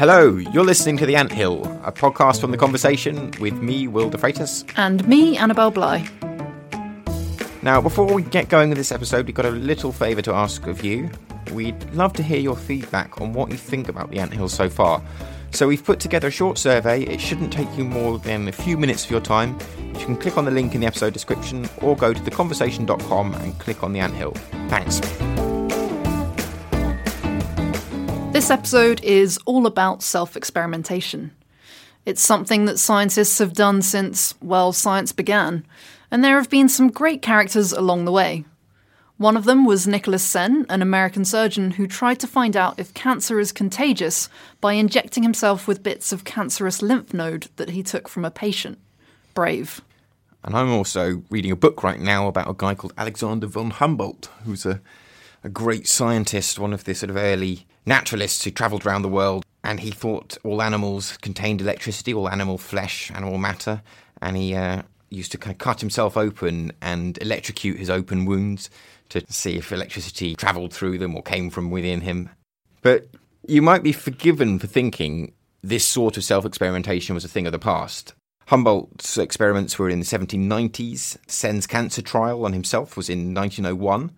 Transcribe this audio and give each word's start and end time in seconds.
Hello, 0.00 0.38
you're 0.38 0.64
listening 0.64 0.96
to 0.96 1.04
The 1.04 1.14
Anthill, 1.14 1.62
a 1.84 1.92
podcast 1.92 2.40
from 2.40 2.52
The 2.52 2.56
Conversation 2.56 3.32
with 3.38 3.52
me, 3.60 3.86
Will 3.86 4.08
De 4.08 4.16
Freitas. 4.16 4.64
And 4.78 5.06
me, 5.06 5.36
Annabelle 5.36 5.70
Bligh. 5.70 6.08
Now, 7.60 7.82
before 7.82 8.10
we 8.10 8.22
get 8.22 8.48
going 8.48 8.70
with 8.70 8.78
this 8.78 8.92
episode, 8.92 9.26
we've 9.26 9.34
got 9.34 9.44
a 9.44 9.50
little 9.50 9.92
favour 9.92 10.22
to 10.22 10.32
ask 10.32 10.66
of 10.66 10.82
you. 10.82 11.10
We'd 11.52 11.84
love 11.92 12.14
to 12.14 12.22
hear 12.22 12.38
your 12.38 12.56
feedback 12.56 13.20
on 13.20 13.34
what 13.34 13.50
you 13.50 13.58
think 13.58 13.90
about 13.90 14.10
The 14.10 14.20
Anthill 14.20 14.48
so 14.48 14.70
far. 14.70 15.02
So 15.50 15.68
we've 15.68 15.84
put 15.84 16.00
together 16.00 16.28
a 16.28 16.30
short 16.30 16.56
survey. 16.56 17.02
It 17.02 17.20
shouldn't 17.20 17.52
take 17.52 17.68
you 17.76 17.84
more 17.84 18.18
than 18.18 18.48
a 18.48 18.52
few 18.52 18.78
minutes 18.78 19.04
of 19.04 19.10
your 19.10 19.20
time. 19.20 19.58
You 19.98 20.06
can 20.06 20.16
click 20.16 20.38
on 20.38 20.46
the 20.46 20.50
link 20.50 20.74
in 20.74 20.80
the 20.80 20.86
episode 20.86 21.12
description 21.12 21.68
or 21.82 21.94
go 21.94 22.14
to 22.14 22.20
theconversation.com 22.22 23.34
and 23.34 23.58
click 23.58 23.84
on 23.84 23.92
The 23.92 24.00
Anthill. 24.00 24.32
Thanks. 24.70 25.02
This 28.32 28.48
episode 28.48 29.02
is 29.02 29.38
all 29.44 29.66
about 29.66 30.04
self 30.04 30.36
experimentation. 30.36 31.32
It's 32.06 32.22
something 32.22 32.64
that 32.66 32.78
scientists 32.78 33.38
have 33.38 33.54
done 33.54 33.82
since, 33.82 34.34
well, 34.40 34.72
science 34.72 35.10
began, 35.10 35.66
and 36.12 36.22
there 36.22 36.36
have 36.36 36.48
been 36.48 36.68
some 36.68 36.90
great 36.90 37.22
characters 37.22 37.72
along 37.72 38.04
the 38.04 38.12
way. 38.12 38.44
One 39.16 39.36
of 39.36 39.46
them 39.46 39.64
was 39.64 39.88
Nicholas 39.88 40.22
Senn, 40.22 40.64
an 40.68 40.80
American 40.80 41.24
surgeon 41.24 41.72
who 41.72 41.88
tried 41.88 42.20
to 42.20 42.28
find 42.28 42.56
out 42.56 42.78
if 42.78 42.94
cancer 42.94 43.40
is 43.40 43.50
contagious 43.50 44.28
by 44.60 44.74
injecting 44.74 45.24
himself 45.24 45.66
with 45.66 45.82
bits 45.82 46.12
of 46.12 46.22
cancerous 46.22 46.82
lymph 46.82 47.12
node 47.12 47.48
that 47.56 47.70
he 47.70 47.82
took 47.82 48.08
from 48.08 48.24
a 48.24 48.30
patient. 48.30 48.78
Brave. 49.34 49.80
And 50.44 50.54
I'm 50.54 50.70
also 50.70 51.24
reading 51.30 51.50
a 51.50 51.56
book 51.56 51.82
right 51.82 52.00
now 52.00 52.28
about 52.28 52.48
a 52.48 52.54
guy 52.56 52.76
called 52.76 52.94
Alexander 52.96 53.48
von 53.48 53.70
Humboldt, 53.70 54.30
who's 54.44 54.64
a, 54.64 54.80
a 55.42 55.48
great 55.48 55.88
scientist, 55.88 56.60
one 56.60 56.72
of 56.72 56.84
the 56.84 56.94
sort 56.94 57.10
of 57.10 57.16
early 57.16 57.66
naturalists 57.86 58.44
who 58.44 58.50
travelled 58.50 58.86
around 58.86 59.02
the 59.02 59.08
world, 59.08 59.44
and 59.64 59.80
he 59.80 59.90
thought 59.90 60.38
all 60.44 60.62
animals 60.62 61.16
contained 61.18 61.60
electricity, 61.60 62.14
all 62.14 62.28
animal 62.28 62.58
flesh, 62.58 63.10
animal 63.12 63.38
matter, 63.38 63.82
and 64.22 64.36
he 64.36 64.54
uh, 64.54 64.82
used 65.10 65.32
to 65.32 65.38
kind 65.38 65.52
of 65.52 65.58
cut 65.58 65.80
himself 65.80 66.16
open 66.16 66.72
and 66.80 67.18
electrocute 67.20 67.78
his 67.78 67.90
open 67.90 68.24
wounds 68.24 68.70
to 69.10 69.22
see 69.28 69.56
if 69.56 69.72
electricity 69.72 70.34
travelled 70.34 70.72
through 70.72 70.98
them 70.98 71.14
or 71.14 71.22
came 71.22 71.50
from 71.50 71.70
within 71.70 72.00
him. 72.00 72.30
But 72.82 73.08
you 73.46 73.60
might 73.60 73.82
be 73.82 73.92
forgiven 73.92 74.58
for 74.58 74.66
thinking 74.66 75.32
this 75.62 75.84
sort 75.84 76.16
of 76.16 76.24
self 76.24 76.46
experimentation 76.46 77.14
was 77.14 77.24
a 77.24 77.28
thing 77.28 77.46
of 77.46 77.52
the 77.52 77.58
past. 77.58 78.14
Humboldt's 78.46 79.16
experiments 79.18 79.78
were 79.78 79.88
in 79.88 80.00
the 80.00 80.04
1790s. 80.04 81.18
Senn's 81.28 81.66
cancer 81.66 82.02
trial 82.02 82.44
on 82.44 82.52
himself 82.52 82.96
was 82.96 83.08
in 83.08 83.34
1901. 83.34 84.10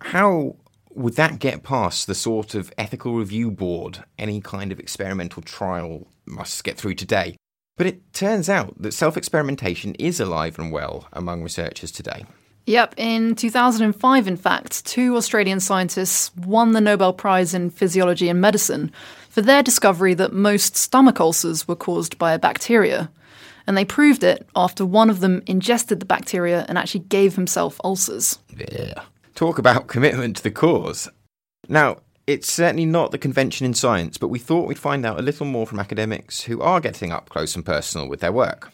How 0.00 0.56
would 0.96 1.16
that 1.16 1.38
get 1.38 1.62
past 1.62 2.06
the 2.06 2.14
sort 2.14 2.54
of 2.54 2.72
ethical 2.78 3.14
review 3.14 3.50
board 3.50 4.02
any 4.18 4.40
kind 4.40 4.72
of 4.72 4.80
experimental 4.80 5.42
trial 5.42 6.06
must 6.24 6.64
get 6.64 6.78
through 6.78 6.94
today? 6.94 7.36
But 7.76 7.86
it 7.86 8.12
turns 8.14 8.48
out 8.48 8.80
that 8.80 8.92
self 8.92 9.16
experimentation 9.16 9.94
is 9.96 10.18
alive 10.18 10.58
and 10.58 10.72
well 10.72 11.06
among 11.12 11.42
researchers 11.42 11.92
today. 11.92 12.24
Yep, 12.64 12.94
in 12.96 13.36
2005, 13.36 14.26
in 14.26 14.36
fact, 14.36 14.84
two 14.84 15.16
Australian 15.16 15.60
scientists 15.60 16.34
won 16.34 16.72
the 16.72 16.80
Nobel 16.80 17.12
Prize 17.12 17.54
in 17.54 17.70
Physiology 17.70 18.28
and 18.28 18.40
Medicine 18.40 18.90
for 19.28 19.40
their 19.40 19.62
discovery 19.62 20.14
that 20.14 20.32
most 20.32 20.76
stomach 20.76 21.20
ulcers 21.20 21.68
were 21.68 21.76
caused 21.76 22.18
by 22.18 22.32
a 22.32 22.40
bacteria. 22.40 23.08
And 23.68 23.76
they 23.76 23.84
proved 23.84 24.24
it 24.24 24.48
after 24.56 24.84
one 24.84 25.10
of 25.10 25.20
them 25.20 25.42
ingested 25.46 26.00
the 26.00 26.06
bacteria 26.06 26.64
and 26.68 26.76
actually 26.76 27.00
gave 27.00 27.36
himself 27.36 27.80
ulcers. 27.84 28.38
Yeah. 28.56 29.02
Talk 29.36 29.58
about 29.58 29.86
commitment 29.86 30.36
to 30.38 30.42
the 30.42 30.50
cause. 30.50 31.08
Now, 31.68 31.98
it's 32.26 32.50
certainly 32.50 32.86
not 32.86 33.12
the 33.12 33.18
convention 33.18 33.64
in 33.66 33.74
science, 33.74 34.18
but 34.18 34.28
we 34.28 34.40
thought 34.40 34.66
we'd 34.66 34.78
find 34.78 35.06
out 35.06 35.20
a 35.20 35.22
little 35.22 35.46
more 35.46 35.66
from 35.66 35.78
academics 35.78 36.42
who 36.42 36.60
are 36.60 36.80
getting 36.80 37.12
up 37.12 37.28
close 37.28 37.54
and 37.54 37.64
personal 37.64 38.08
with 38.08 38.20
their 38.20 38.32
work. 38.32 38.72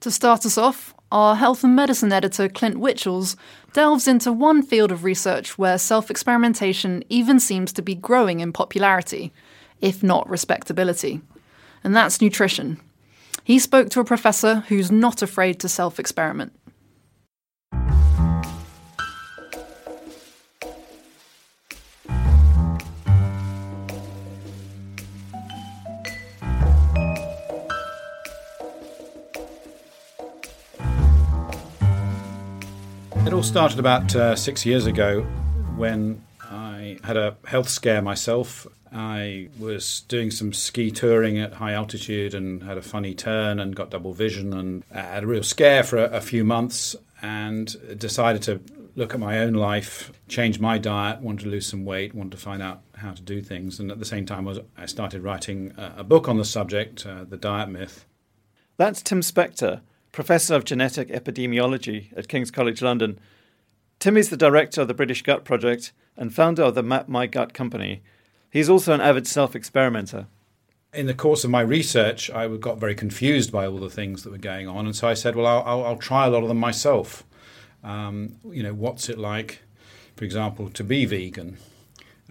To 0.00 0.10
start 0.10 0.46
us 0.46 0.56
off, 0.56 0.94
our 1.10 1.34
health 1.34 1.64
and 1.64 1.74
medicine 1.74 2.12
editor, 2.12 2.48
Clint 2.48 2.76
Witchalls, 2.76 3.36
delves 3.72 4.06
into 4.06 4.32
one 4.32 4.62
field 4.62 4.92
of 4.92 5.04
research 5.04 5.58
where 5.58 5.76
self 5.76 6.10
experimentation 6.10 7.04
even 7.08 7.40
seems 7.40 7.72
to 7.72 7.82
be 7.82 7.94
growing 7.94 8.40
in 8.40 8.52
popularity, 8.52 9.32
if 9.80 10.02
not 10.02 10.28
respectability. 10.30 11.20
And 11.82 11.94
that's 11.94 12.20
nutrition. 12.20 12.80
He 13.42 13.58
spoke 13.58 13.90
to 13.90 14.00
a 14.00 14.04
professor 14.04 14.64
who's 14.68 14.90
not 14.90 15.20
afraid 15.20 15.60
to 15.60 15.68
self 15.68 15.98
experiment. 15.98 16.52
All 33.36 33.42
started 33.42 33.78
about 33.78 34.16
uh, 34.16 34.34
six 34.34 34.64
years 34.64 34.86
ago 34.86 35.20
when 35.76 36.24
I 36.50 36.96
had 37.04 37.18
a 37.18 37.36
health 37.44 37.68
scare 37.68 38.00
myself. 38.00 38.66
I 38.90 39.50
was 39.58 40.04
doing 40.08 40.30
some 40.30 40.54
ski 40.54 40.90
touring 40.90 41.38
at 41.38 41.52
high 41.52 41.74
altitude 41.74 42.32
and 42.32 42.62
had 42.62 42.78
a 42.78 42.82
funny 42.82 43.12
turn 43.12 43.60
and 43.60 43.76
got 43.76 43.90
double 43.90 44.14
vision 44.14 44.54
and 44.54 44.84
had 44.90 45.24
a 45.24 45.26
real 45.26 45.42
scare 45.42 45.82
for 45.82 45.98
a, 45.98 46.04
a 46.16 46.20
few 46.22 46.44
months 46.44 46.96
and 47.20 47.76
decided 47.98 48.40
to 48.44 48.58
look 48.94 49.12
at 49.12 49.20
my 49.20 49.40
own 49.40 49.52
life, 49.52 50.12
change 50.28 50.58
my 50.58 50.78
diet, 50.78 51.20
wanted 51.20 51.44
to 51.44 51.50
lose 51.50 51.66
some 51.66 51.84
weight, 51.84 52.14
wanted 52.14 52.32
to 52.32 52.38
find 52.38 52.62
out 52.62 52.80
how 52.94 53.12
to 53.12 53.20
do 53.20 53.42
things. 53.42 53.78
And 53.78 53.90
at 53.90 53.98
the 53.98 54.06
same 54.06 54.24
time, 54.24 54.48
I 54.78 54.86
started 54.86 55.22
writing 55.22 55.74
a 55.76 56.04
book 56.04 56.26
on 56.26 56.38
the 56.38 56.44
subject, 56.46 57.04
uh, 57.04 57.24
The 57.24 57.36
Diet 57.36 57.68
Myth. 57.68 58.06
That's 58.78 59.02
Tim 59.02 59.20
Spector 59.20 59.82
Professor 60.16 60.54
of 60.54 60.64
Genetic 60.64 61.08
Epidemiology 61.08 62.06
at 62.16 62.26
King's 62.26 62.50
College 62.50 62.80
London. 62.80 63.18
Tim 63.98 64.16
is 64.16 64.30
the 64.30 64.36
director 64.38 64.80
of 64.80 64.88
the 64.88 64.94
British 64.94 65.20
Gut 65.20 65.44
Project 65.44 65.92
and 66.16 66.34
founder 66.34 66.62
of 66.62 66.74
the 66.74 66.82
Map 66.82 67.06
My 67.06 67.26
Gut 67.26 67.52
company. 67.52 68.00
He's 68.50 68.70
also 68.70 68.94
an 68.94 69.02
avid 69.02 69.26
self 69.26 69.54
experimenter. 69.54 70.26
In 70.94 71.04
the 71.04 71.12
course 71.12 71.44
of 71.44 71.50
my 71.50 71.60
research, 71.60 72.30
I 72.30 72.48
got 72.56 72.78
very 72.78 72.94
confused 72.94 73.52
by 73.52 73.66
all 73.66 73.76
the 73.76 73.90
things 73.90 74.22
that 74.22 74.30
were 74.30 74.38
going 74.38 74.66
on, 74.66 74.86
and 74.86 74.96
so 74.96 75.06
I 75.06 75.12
said, 75.12 75.36
"Well, 75.36 75.46
I'll, 75.46 75.84
I'll, 75.84 75.96
try 75.98 76.24
a 76.24 76.30
lot 76.30 76.42
of 76.42 76.48
them 76.48 76.56
myself." 76.56 77.22
Um, 77.84 78.36
you 78.50 78.62
know, 78.62 78.72
what's 78.72 79.10
it 79.10 79.18
like, 79.18 79.64
for 80.16 80.24
example, 80.24 80.70
to 80.70 80.82
be 80.82 81.04
vegan? 81.04 81.58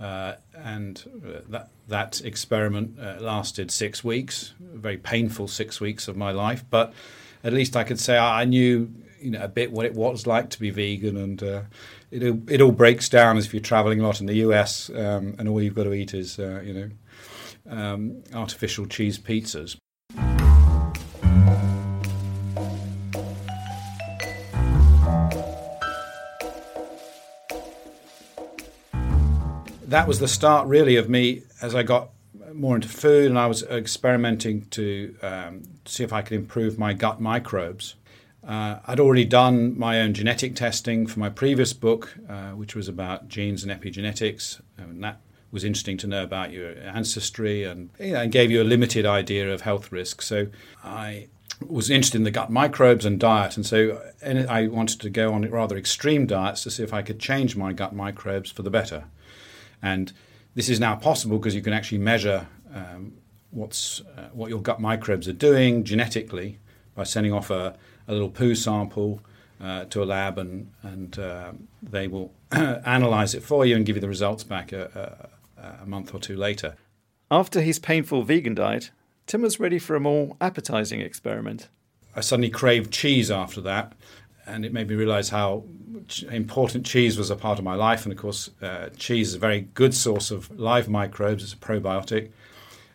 Uh, 0.01 0.33
and 0.55 1.03
uh, 1.23 1.41
that 1.49 1.69
that 1.87 2.21
experiment 2.21 2.97
uh, 2.99 3.17
lasted 3.19 3.69
six 3.69 4.03
weeks, 4.03 4.55
a 4.73 4.77
very 4.79 4.97
painful 4.97 5.47
six 5.47 5.79
weeks 5.79 6.07
of 6.07 6.17
my 6.17 6.31
life, 6.31 6.65
but 6.71 6.91
at 7.45 7.53
least 7.53 7.77
I 7.77 7.83
could 7.83 7.99
say 7.99 8.17
I 8.17 8.43
knew 8.43 8.91
you 9.21 9.29
know 9.31 9.41
a 9.41 9.47
bit 9.47 9.71
what 9.71 9.85
it 9.85 9.93
was 9.93 10.25
like 10.25 10.49
to 10.49 10.59
be 10.59 10.71
vegan, 10.71 11.15
and 11.15 11.41
uh, 11.41 11.61
it 12.11 12.23
it 12.49 12.59
all 12.59 12.71
breaks 12.71 13.07
down 13.07 13.37
as 13.37 13.45
if 13.45 13.53
you're 13.53 13.61
traveling 13.61 14.01
a 14.01 14.03
lot 14.03 14.19
in 14.19 14.25
the 14.25 14.37
US, 14.47 14.89
um, 14.89 15.35
and 15.37 15.47
all 15.47 15.61
you've 15.61 15.75
got 15.75 15.83
to 15.83 15.93
eat 15.93 16.13
is 16.13 16.39
uh, 16.39 16.61
you 16.65 16.73
know 16.73 16.89
um, 17.69 18.23
artificial 18.33 18.87
cheese 18.87 19.19
pizzas. 19.19 19.77
That 29.87 30.07
was 30.07 30.19
the 30.19 30.27
start, 30.27 30.67
really, 30.67 30.95
of 30.97 31.09
me 31.09 31.43
as 31.61 31.75
I 31.75 31.83
got 31.83 32.09
more 32.55 32.75
into 32.75 32.87
food, 32.87 33.27
and 33.27 33.37
I 33.37 33.47
was 33.47 33.63
experimenting 33.63 34.65
to 34.71 35.15
um, 35.21 35.63
see 35.85 36.03
if 36.03 36.13
I 36.13 36.21
could 36.21 36.35
improve 36.35 36.79
my 36.79 36.93
gut 36.93 37.19
microbes. 37.19 37.95
Uh, 38.47 38.79
I'd 38.85 38.99
already 38.99 39.25
done 39.25 39.77
my 39.77 40.01
own 40.01 40.13
genetic 40.13 40.55
testing 40.55 41.07
for 41.07 41.19
my 41.19 41.29
previous 41.29 41.73
book, 41.73 42.15
uh, 42.29 42.51
which 42.51 42.75
was 42.75 42.87
about 42.87 43.27
genes 43.27 43.63
and 43.63 43.71
epigenetics, 43.71 44.61
and 44.77 45.03
that 45.03 45.19
was 45.51 45.63
interesting 45.63 45.97
to 45.97 46.07
know 46.07 46.23
about 46.23 46.51
your 46.51 46.77
ancestry 46.79 47.63
and, 47.63 47.89
you 47.99 48.13
know, 48.13 48.21
and 48.21 48.31
gave 48.31 48.51
you 48.51 48.61
a 48.61 48.63
limited 48.63 49.05
idea 49.05 49.51
of 49.51 49.61
health 49.61 49.91
risk. 49.91 50.21
So 50.21 50.47
I 50.83 51.27
was 51.65 51.89
interested 51.89 52.17
in 52.17 52.23
the 52.23 52.31
gut 52.31 52.51
microbes 52.51 53.05
and 53.05 53.19
diet, 53.19 53.55
and 53.55 53.65
so 53.65 54.01
I 54.23 54.67
wanted 54.67 55.01
to 55.01 55.09
go 55.09 55.33
on 55.33 55.49
rather 55.49 55.77
extreme 55.77 56.27
diets 56.27 56.63
to 56.63 56.71
see 56.71 56.83
if 56.83 56.93
I 56.93 57.01
could 57.01 57.19
change 57.19 57.55
my 57.55 57.73
gut 57.73 57.95
microbes 57.95 58.51
for 58.51 58.63
the 58.63 58.69
better. 58.69 59.05
And 59.81 60.11
this 60.55 60.69
is 60.69 60.79
now 60.79 60.95
possible 60.95 61.37
because 61.37 61.53
you 61.53 61.61
can 61.61 61.73
actually 61.73 61.99
measure 61.99 62.47
um, 62.73 63.13
what's 63.51 64.01
uh, 64.17 64.29
what 64.33 64.49
your 64.49 64.61
gut 64.61 64.79
microbes 64.79 65.27
are 65.27 65.33
doing 65.33 65.83
genetically 65.83 66.59
by 66.95 67.03
sending 67.03 67.33
off 67.33 67.49
a, 67.49 67.75
a 68.07 68.13
little 68.13 68.29
poo 68.29 68.55
sample 68.55 69.21
uh, 69.61 69.85
to 69.85 70.01
a 70.01 70.05
lab, 70.05 70.37
and 70.37 70.71
and 70.81 71.19
uh, 71.19 71.51
they 71.83 72.07
will 72.07 72.33
analyze 72.51 73.35
it 73.35 73.43
for 73.43 73.65
you 73.65 73.75
and 73.75 73.85
give 73.85 73.95
you 73.95 74.01
the 74.01 74.07
results 74.07 74.43
back 74.43 74.71
a, 74.71 75.29
a, 75.57 75.83
a 75.83 75.85
month 75.85 76.13
or 76.13 76.19
two 76.19 76.35
later. 76.35 76.75
After 77.31 77.61
his 77.61 77.79
painful 77.79 78.23
vegan 78.23 78.55
diet, 78.55 78.91
Tim 79.27 79.41
was 79.41 79.59
ready 79.59 79.79
for 79.79 79.95
a 79.95 79.99
more 79.99 80.35
appetizing 80.39 81.01
experiment. 81.01 81.69
I 82.15 82.21
suddenly 82.21 82.49
craved 82.49 82.93
cheese 82.93 83.29
after 83.29 83.59
that, 83.61 83.93
and 84.45 84.65
it 84.65 84.73
made 84.73 84.87
me 84.87 84.95
realize 84.95 85.29
how 85.29 85.63
important 86.31 86.85
cheese 86.85 87.17
was 87.17 87.29
a 87.29 87.35
part 87.35 87.57
of 87.57 87.65
my 87.65 87.75
life. 87.75 88.03
And 88.05 88.13
of 88.13 88.19
course, 88.19 88.49
uh, 88.61 88.89
cheese 88.97 89.29
is 89.29 89.35
a 89.35 89.39
very 89.39 89.61
good 89.73 89.93
source 89.93 90.31
of 90.31 90.57
live 90.59 90.87
microbes. 90.87 91.43
It's 91.43 91.53
a 91.53 91.57
probiotic. 91.57 92.29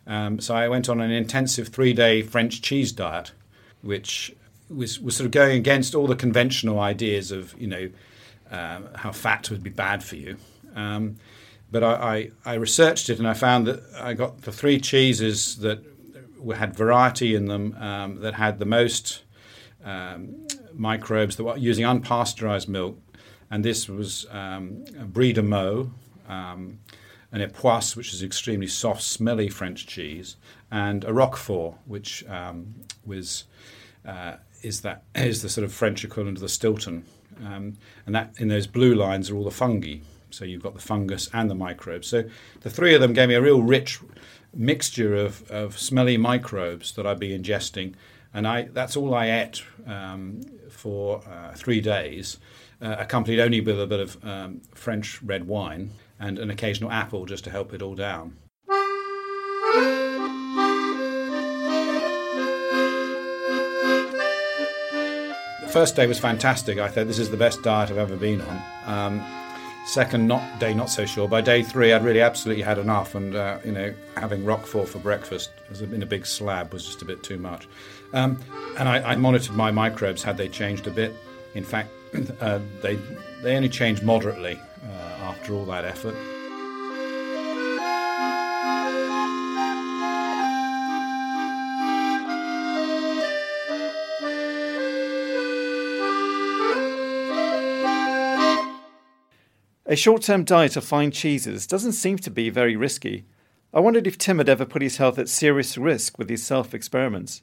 Um, 0.07 0.39
so 0.39 0.55
I 0.55 0.67
went 0.67 0.89
on 0.89 1.01
an 1.01 1.11
intensive 1.11 1.69
three 1.69 1.93
day 1.93 2.21
French 2.21 2.61
cheese 2.61 2.91
diet, 2.91 3.31
which 3.81 4.35
was, 4.69 4.99
was 4.99 5.15
sort 5.15 5.25
of 5.25 5.31
going 5.31 5.57
against 5.57 5.93
all 5.93 6.07
the 6.07 6.15
conventional 6.15 6.79
ideas 6.79 7.31
of, 7.31 7.59
you 7.59 7.67
know, 7.67 7.89
um, 8.49 8.89
how 8.95 9.11
fat 9.11 9.49
would 9.49 9.63
be 9.63 9.69
bad 9.69 10.03
for 10.03 10.15
you. 10.15 10.37
Um, 10.75 11.17
but 11.71 11.83
I, 11.83 12.31
I, 12.45 12.51
I, 12.51 12.53
researched 12.55 13.09
it 13.09 13.17
and 13.17 13.27
I 13.27 13.33
found 13.33 13.67
that 13.67 13.81
I 13.99 14.13
got 14.13 14.41
the 14.41 14.51
three 14.51 14.79
cheeses 14.79 15.57
that 15.57 15.83
had 16.55 16.75
variety 16.75 17.35
in 17.35 17.45
them 17.45 17.75
um, 17.79 18.19
that 18.21 18.33
had 18.33 18.59
the 18.59 18.65
most 18.65 19.23
um, 19.83 20.47
microbes 20.73 21.35
that 21.35 21.43
were 21.43 21.57
using 21.57 21.85
unpasteurized 21.85 22.67
milk. 22.67 22.97
And 23.49 23.65
this 23.65 23.89
was 23.89 24.25
um, 24.31 24.85
Brie 25.07 25.33
Meaux, 25.33 25.91
um, 26.27 26.79
an 27.31 27.41
Epoisses, 27.41 27.95
which 27.95 28.13
is 28.13 28.23
extremely 28.23 28.67
soft, 28.67 29.01
smelly 29.01 29.49
French 29.49 29.87
cheese, 29.87 30.37
and 30.69 31.03
a 31.03 31.13
Roquefort, 31.13 31.75
which 31.85 32.25
um, 32.27 32.75
was 33.05 33.45
uh, 34.05 34.35
is 34.61 34.81
that 34.81 35.03
is 35.15 35.41
the 35.41 35.49
sort 35.49 35.65
of 35.65 35.73
French 35.73 36.03
equivalent 36.03 36.37
of 36.37 36.41
the 36.41 36.49
Stilton. 36.49 37.05
Um, 37.43 37.77
and 38.05 38.13
that 38.13 38.33
in 38.37 38.49
those 38.49 38.67
blue 38.67 38.93
lines 38.93 39.29
are 39.29 39.35
all 39.35 39.43
the 39.43 39.51
fungi. 39.51 39.97
So 40.29 40.45
you've 40.45 40.63
got 40.63 40.75
the 40.75 40.81
fungus 40.81 41.29
and 41.33 41.49
the 41.49 41.55
microbes. 41.55 42.07
So 42.07 42.23
the 42.61 42.69
three 42.69 42.93
of 42.93 43.01
them 43.01 43.13
gave 43.13 43.29
me 43.29 43.35
a 43.35 43.41
real 43.41 43.61
rich 43.61 43.99
mixture 44.53 45.15
of, 45.15 45.49
of 45.49 45.77
smelly 45.77 46.17
microbes 46.17 46.93
that 46.93 47.05
I'd 47.05 47.19
be 47.19 47.37
ingesting. 47.37 47.95
And 48.33 48.47
I, 48.47 48.63
that's 48.63 48.95
all 48.95 49.13
I 49.13 49.29
ate 49.29 49.63
um, 49.85 50.41
for 50.69 51.21
uh, 51.27 51.53
three 51.53 51.81
days, 51.81 52.37
uh, 52.81 52.95
accompanied 52.97 53.39
only 53.39 53.61
with 53.61 53.79
a 53.79 53.87
bit 53.87 53.99
of 53.99 54.23
um, 54.23 54.61
French 54.73 55.21
red 55.21 55.47
wine 55.47 55.91
and 56.19 56.39
an 56.39 56.49
occasional 56.49 56.91
apple 56.91 57.25
just 57.25 57.43
to 57.43 57.49
help 57.49 57.73
it 57.73 57.81
all 57.81 57.95
down. 57.95 58.37
The 65.61 65.73
first 65.73 65.95
day 65.95 66.07
was 66.07 66.19
fantastic. 66.19 66.79
I 66.79 66.87
thought 66.87 67.07
this 67.07 67.19
is 67.19 67.31
the 67.31 67.37
best 67.37 67.61
diet 67.63 67.89
I've 67.89 67.97
ever 67.97 68.17
been 68.17 68.41
on. 68.41 68.61
Um, 68.85 69.25
second 69.85 70.27
not 70.27 70.59
day 70.59 70.73
not 70.73 70.89
so 70.89 71.05
sure 71.05 71.27
by 71.27 71.41
day 71.41 71.63
three 71.63 71.91
i'd 71.91 72.03
really 72.03 72.21
absolutely 72.21 72.63
had 72.63 72.77
enough 72.77 73.15
and 73.15 73.35
uh, 73.35 73.57
you 73.65 73.71
know 73.71 73.93
having 74.15 74.45
roquefort 74.45 74.87
for 74.87 74.99
breakfast 74.99 75.49
in 75.81 76.03
a 76.03 76.05
big 76.05 76.25
slab 76.25 76.71
was 76.71 76.85
just 76.85 77.01
a 77.01 77.05
bit 77.05 77.23
too 77.23 77.37
much 77.37 77.67
um, 78.13 78.37
and 78.77 78.87
I, 78.87 79.11
I, 79.11 79.15
monitored 79.15 79.55
my 79.55 79.71
microbes 79.71 80.23
had 80.23 80.37
they 80.37 80.49
changed 80.49 80.87
a 80.87 80.91
bit 80.91 81.13
in 81.55 81.63
fact 81.63 81.89
uh, 82.41 82.59
they 82.81 82.97
they 83.41 83.55
only 83.55 83.69
changed 83.69 84.03
moderately 84.03 84.59
uh, 84.83 85.23
after 85.23 85.53
all 85.53 85.65
that 85.65 85.85
effort 85.85 86.15
A 99.91 99.97
short 99.97 100.21
term 100.21 100.45
diet 100.45 100.77
of 100.77 100.85
fine 100.85 101.11
cheeses 101.11 101.67
doesn't 101.67 101.91
seem 101.91 102.17
to 102.19 102.31
be 102.31 102.49
very 102.49 102.77
risky. 102.77 103.25
I 103.73 103.81
wondered 103.81 104.07
if 104.07 104.17
Tim 104.17 104.37
had 104.37 104.47
ever 104.47 104.63
put 104.63 104.81
his 104.81 104.95
health 104.95 105.19
at 105.19 105.27
serious 105.27 105.77
risk 105.77 106.17
with 106.17 106.29
his 106.29 106.41
self 106.41 106.73
experiments. 106.73 107.41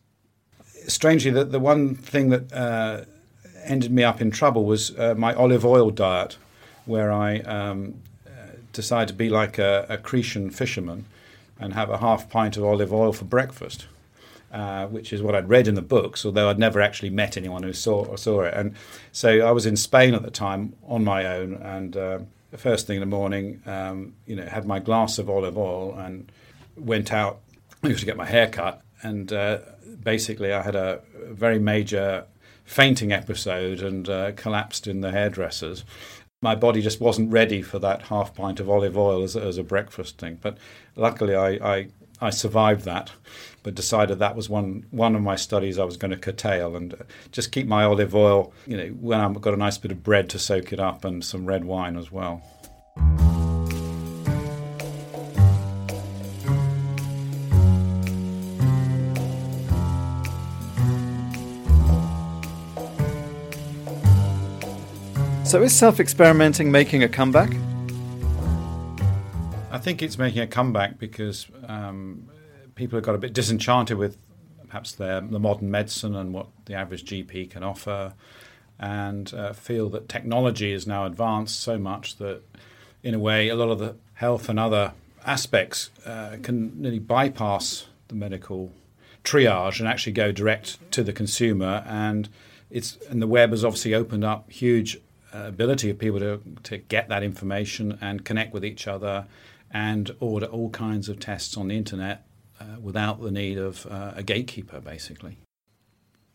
Strangely, 0.89 1.31
the, 1.31 1.45
the 1.45 1.61
one 1.61 1.95
thing 1.95 2.31
that 2.31 2.53
uh, 2.53 3.05
ended 3.65 3.93
me 3.93 4.03
up 4.03 4.21
in 4.21 4.31
trouble 4.31 4.65
was 4.65 4.99
uh, 4.99 5.15
my 5.17 5.35
olive 5.35 5.65
oil 5.65 5.91
diet, 5.91 6.37
where 6.87 7.13
I 7.13 7.39
um, 7.41 7.95
uh, 8.27 8.31
decided 8.73 9.09
to 9.09 9.15
be 9.15 9.29
like 9.29 9.59
a, 9.59 9.87
a 9.89 9.99
Cretan 9.99 10.51
fisherman 10.51 11.05
and 11.61 11.75
have 11.75 11.91
a 11.91 11.99
half 11.99 12.31
pint 12.31 12.57
of 12.57 12.65
olive 12.65 12.93
oil 12.93 13.13
for 13.13 13.25
breakfast. 13.25 13.87
Uh, 14.51 14.87
which 14.87 15.13
is 15.13 15.21
what 15.21 15.35
I'd 15.35 15.47
read 15.47 15.69
in 15.69 15.75
the 15.75 15.83
books, 15.83 16.25
although 16.25 16.49
I'd 16.49 16.59
never 16.59 16.81
actually 16.81 17.11
met 17.11 17.37
anyone 17.37 17.63
who 17.63 17.75
saw 17.75 18.17
saw 18.17 18.45
it. 18.45 18.55
And 18.55 18.75
so 19.13 19.47
I 19.47 19.51
was 19.51 19.67
in 19.67 19.77
Spain 19.77 20.15
at 20.15 20.23
the 20.23 20.31
time 20.31 20.73
on 20.87 21.05
my 21.05 21.27
own, 21.27 21.53
and 21.57 21.95
uh, 21.95 22.19
the 22.51 22.57
first 22.57 22.87
thing 22.87 22.97
in 22.97 23.01
the 23.01 23.07
morning, 23.07 23.63
um, 23.67 24.15
you 24.27 24.35
know, 24.35 24.47
had 24.47 24.65
my 24.65 24.79
glass 24.79 25.19
of 25.19 25.29
olive 25.29 25.59
oil 25.59 25.95
and 25.99 26.33
went 26.79 27.13
out 27.13 27.41
to 27.83 28.07
get 28.07 28.17
my 28.17 28.25
hair 28.25 28.49
cut. 28.49 28.81
And 29.03 29.31
uh, 29.35 29.59
basically, 30.03 30.53
I 30.53 30.63
had 30.63 30.75
a 30.75 31.03
very 31.29 31.59
major 31.59 32.25
fainting 32.65 33.13
episode 33.13 33.81
and 33.81 34.09
uh, 34.09 34.33
collapsed 34.33 34.87
in 34.87 35.01
the 35.01 35.11
hairdressers. 35.11 35.85
My 36.41 36.55
body 36.55 36.83
just 36.83 37.01
wasn't 37.01 37.33
ready 37.33 37.63
for 37.63 37.79
that 37.81 38.03
half 38.03 38.35
pint 38.35 38.61
of 38.61 38.71
olive 38.71 38.97
oil 38.97 39.23
as, 39.23 39.37
as 39.37 39.59
a 39.59 39.65
breakfast 39.65 40.19
thing. 40.19 40.39
But 40.41 40.59
luckily, 40.95 41.35
I, 41.35 41.49
I, 41.77 41.89
I 42.21 42.31
survived 42.31 42.85
that 42.85 43.11
but 43.69 43.75
decided 43.75 44.19
that 44.19 44.35
was 44.35 44.49
one 44.49 44.87
one 44.91 45.15
of 45.15 45.21
my 45.21 45.37
studies 45.37 45.79
I 45.79 45.85
was 45.85 45.99
going 45.99 46.11
to 46.11 46.17
curtail 46.17 46.75
and 46.75 46.95
just 47.33 47.53
keep 47.53 47.67
my 47.67 47.85
olive 47.85 48.15
oil, 48.15 48.51
you 48.67 48.79
know, 48.79 48.87
when 48.99 49.21
I've 49.21 49.39
got 49.43 49.53
a 49.53 49.59
nice 49.59 49.77
bit 49.77 49.93
of 49.93 50.03
bread 50.03 50.31
to 50.31 50.39
soak 50.39 50.73
it 50.73 50.81
up 50.81 51.05
and 51.05 51.23
some 51.23 51.45
red 51.45 51.65
wine 51.65 51.99
as 51.99 52.11
well. 52.11 52.43
So 65.49 65.63
is 65.63 65.75
self 65.75 65.99
experimenting 65.99 66.71
making 66.71 67.05
a 67.05 67.09
comeback? 67.09 67.49
I 69.71 69.79
think 69.79 70.03
it's 70.03 70.19
making 70.19 70.43
a 70.43 70.47
comeback 70.47 70.99
because 70.99 71.47
um, 71.67 72.29
people 72.75 72.99
have 72.99 73.05
got 73.05 73.15
a 73.15 73.19
bit 73.19 73.33
disenchanted 73.33 73.97
with 73.97 74.19
perhaps 74.67 74.93
their, 74.93 75.23
the 75.23 75.39
modern 75.41 75.71
medicine 75.71 76.15
and 76.15 76.35
what 76.35 76.49
the 76.67 76.75
average 76.75 77.07
GP 77.07 77.49
can 77.49 77.63
offer, 77.63 78.13
and 78.79 79.33
uh, 79.33 79.55
feel 79.55 79.89
that 79.89 80.07
technology 80.07 80.71
is 80.71 80.87
now 80.87 81.07
advanced 81.07 81.61
so 81.61 81.79
much 81.79 82.17
that, 82.17 82.43
in 83.03 83.15
a 83.15 83.19
way, 83.19 83.49
a 83.49 83.57
lot 83.57 83.71
of 83.71 83.79
the 83.79 83.97
health 84.17 84.51
and 84.51 84.61
other 84.61 84.93
aspects 85.25 85.89
uh, 86.05 86.37
can 86.43 86.79
nearly 86.79 86.99
bypass 86.99 87.87
the 88.09 88.15
medical 88.15 88.71
triage 89.25 89.81
and 89.81 89.89
actually 89.89 90.13
go 90.13 90.31
direct 90.31 90.79
to 90.93 91.03
the 91.03 91.15
consumer. 91.15 91.85
And 91.87 92.29
it's 92.71 92.99
and 93.09 93.23
the 93.23 93.27
web 93.27 93.53
has 93.53 93.65
obviously 93.65 93.95
opened 93.95 94.25
up 94.25 94.51
huge 94.51 95.01
ability 95.33 95.91
of 95.91 95.99
people 95.99 96.21
to 96.21 96.41
to 96.65 96.79
get 96.79 97.09
that 97.09 97.23
information 97.23 97.99
and 98.01 98.25
connect 98.25 98.53
with 98.53 98.65
each 98.65 98.87
other 98.87 99.27
and 99.71 100.11
order 100.21 100.47
all 100.47 100.71
kinds 100.71 101.09
of 101.09 101.21
tests 101.21 101.57
on 101.57 101.69
the 101.69 101.77
internet 101.77 102.27
uh, 102.61 102.81
without 102.81 103.21
the 103.21 103.31
need 103.31 103.59
of 103.59 103.87
uh, 103.87 104.13
a 104.17 104.23
gatekeeper, 104.23 104.81
basically. 104.81 105.39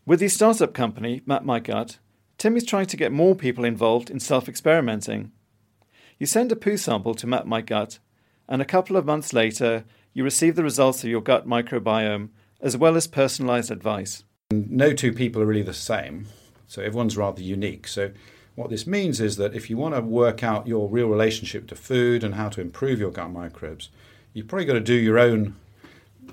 With 0.06 0.20
his 0.20 0.34
startup 0.34 0.74
company, 0.74 1.22
Map 1.26 1.42
My 1.44 1.60
Gut, 1.60 1.98
Tim 2.38 2.56
is 2.56 2.64
trying 2.64 2.86
to 2.86 2.96
get 2.96 3.12
more 3.12 3.34
people 3.34 3.64
involved 3.64 4.10
in 4.10 4.20
self 4.20 4.48
experimenting. 4.48 5.32
You 6.18 6.26
send 6.26 6.52
a 6.52 6.56
poo 6.56 6.76
sample 6.76 7.14
to 7.14 7.26
Map 7.26 7.46
My 7.46 7.60
Gut, 7.60 7.98
and 8.48 8.62
a 8.62 8.66
couple 8.66 8.96
of 8.96 9.06
months 9.06 9.32
later, 9.32 9.84
you 10.12 10.22
receive 10.22 10.54
the 10.54 10.62
results 10.62 11.02
of 11.02 11.10
your 11.10 11.20
gut 11.20 11.46
microbiome 11.46 12.28
as 12.60 12.76
well 12.76 12.96
as 12.96 13.06
personalized 13.06 13.70
advice. 13.70 14.24
No 14.50 14.92
two 14.92 15.12
people 15.12 15.42
are 15.42 15.46
really 15.46 15.62
the 15.62 15.74
same, 15.74 16.26
so 16.66 16.82
everyone's 16.82 17.16
rather 17.16 17.42
unique. 17.42 17.88
So, 17.88 18.12
what 18.54 18.70
this 18.70 18.86
means 18.86 19.20
is 19.20 19.36
that 19.36 19.54
if 19.54 19.68
you 19.68 19.76
want 19.76 19.94
to 19.94 20.00
work 20.00 20.42
out 20.42 20.66
your 20.66 20.88
real 20.88 21.08
relationship 21.08 21.66
to 21.68 21.76
food 21.76 22.22
and 22.22 22.34
how 22.34 22.48
to 22.50 22.60
improve 22.60 23.00
your 23.00 23.10
gut 23.10 23.30
microbes, 23.30 23.88
you've 24.32 24.46
probably 24.46 24.64
got 24.64 24.74
to 24.74 24.80
do 24.80 24.94
your 24.94 25.18
own 25.18 25.56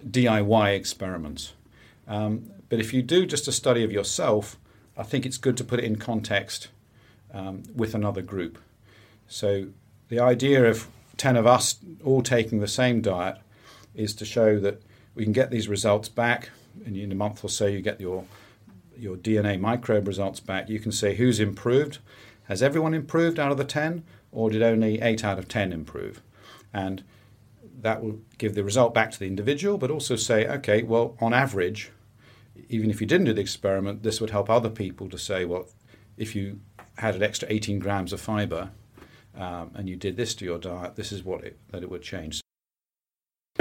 DIY 0.07 0.75
experiments. 0.75 1.53
Um, 2.07 2.51
but 2.69 2.79
if 2.79 2.93
you 2.93 3.01
do 3.01 3.25
just 3.25 3.47
a 3.47 3.51
study 3.51 3.83
of 3.83 3.91
yourself, 3.91 4.57
I 4.97 5.03
think 5.03 5.25
it's 5.25 5.37
good 5.37 5.57
to 5.57 5.63
put 5.63 5.79
it 5.79 5.85
in 5.85 5.95
context 5.95 6.67
um, 7.33 7.63
with 7.75 7.95
another 7.95 8.21
group. 8.21 8.57
So 9.27 9.67
the 10.09 10.19
idea 10.19 10.69
of 10.69 10.87
10 11.17 11.37
of 11.37 11.47
us 11.47 11.77
all 12.03 12.21
taking 12.21 12.59
the 12.59 12.67
same 12.67 13.01
diet 13.01 13.37
is 13.95 14.13
to 14.15 14.25
show 14.25 14.59
that 14.59 14.81
we 15.15 15.23
can 15.23 15.33
get 15.33 15.51
these 15.51 15.67
results 15.67 16.09
back, 16.09 16.49
and 16.85 16.95
in 16.95 17.11
a 17.11 17.15
month 17.15 17.43
or 17.43 17.49
so 17.49 17.65
you 17.65 17.81
get 17.81 17.99
your 17.99 18.25
your 18.97 19.15
DNA 19.15 19.59
microbe 19.59 20.07
results 20.07 20.39
back. 20.39 20.69
You 20.69 20.79
can 20.79 20.91
say 20.91 21.15
who's 21.15 21.39
improved. 21.39 21.99
Has 22.43 22.61
everyone 22.61 22.93
improved 22.93 23.39
out 23.39 23.51
of 23.51 23.57
the 23.57 23.63
10, 23.63 24.03
or 24.31 24.49
did 24.49 24.61
only 24.61 25.01
8 25.01 25.23
out 25.23 25.39
of 25.39 25.47
10 25.47 25.71
improve? 25.71 26.21
And 26.73 27.03
that 27.81 28.03
will 28.03 28.19
give 28.37 28.55
the 28.55 28.63
result 28.63 28.93
back 28.93 29.11
to 29.11 29.19
the 29.19 29.27
individual, 29.27 29.77
but 29.77 29.91
also 29.91 30.15
say, 30.15 30.47
okay, 30.47 30.83
well, 30.83 31.17
on 31.19 31.33
average, 31.33 31.91
even 32.69 32.89
if 32.89 33.01
you 33.01 33.07
didn't 33.07 33.25
do 33.25 33.33
the 33.33 33.41
experiment, 33.41 34.03
this 34.03 34.21
would 34.21 34.29
help 34.29 34.49
other 34.49 34.69
people 34.69 35.09
to 35.09 35.17
say, 35.17 35.45
well, 35.45 35.67
if 36.17 36.35
you 36.35 36.59
had 36.97 37.15
an 37.15 37.23
extra 37.23 37.47
18 37.51 37.79
grams 37.79 38.13
of 38.13 38.21
fiber 38.21 38.71
um, 39.35 39.71
and 39.73 39.89
you 39.89 39.95
did 39.95 40.17
this 40.17 40.35
to 40.35 40.45
your 40.45 40.59
diet, 40.59 40.95
this 40.95 41.11
is 41.11 41.23
what 41.23 41.43
it, 41.43 41.57
that 41.71 41.83
it 41.83 41.89
would 41.89 42.01
change. 42.01 42.41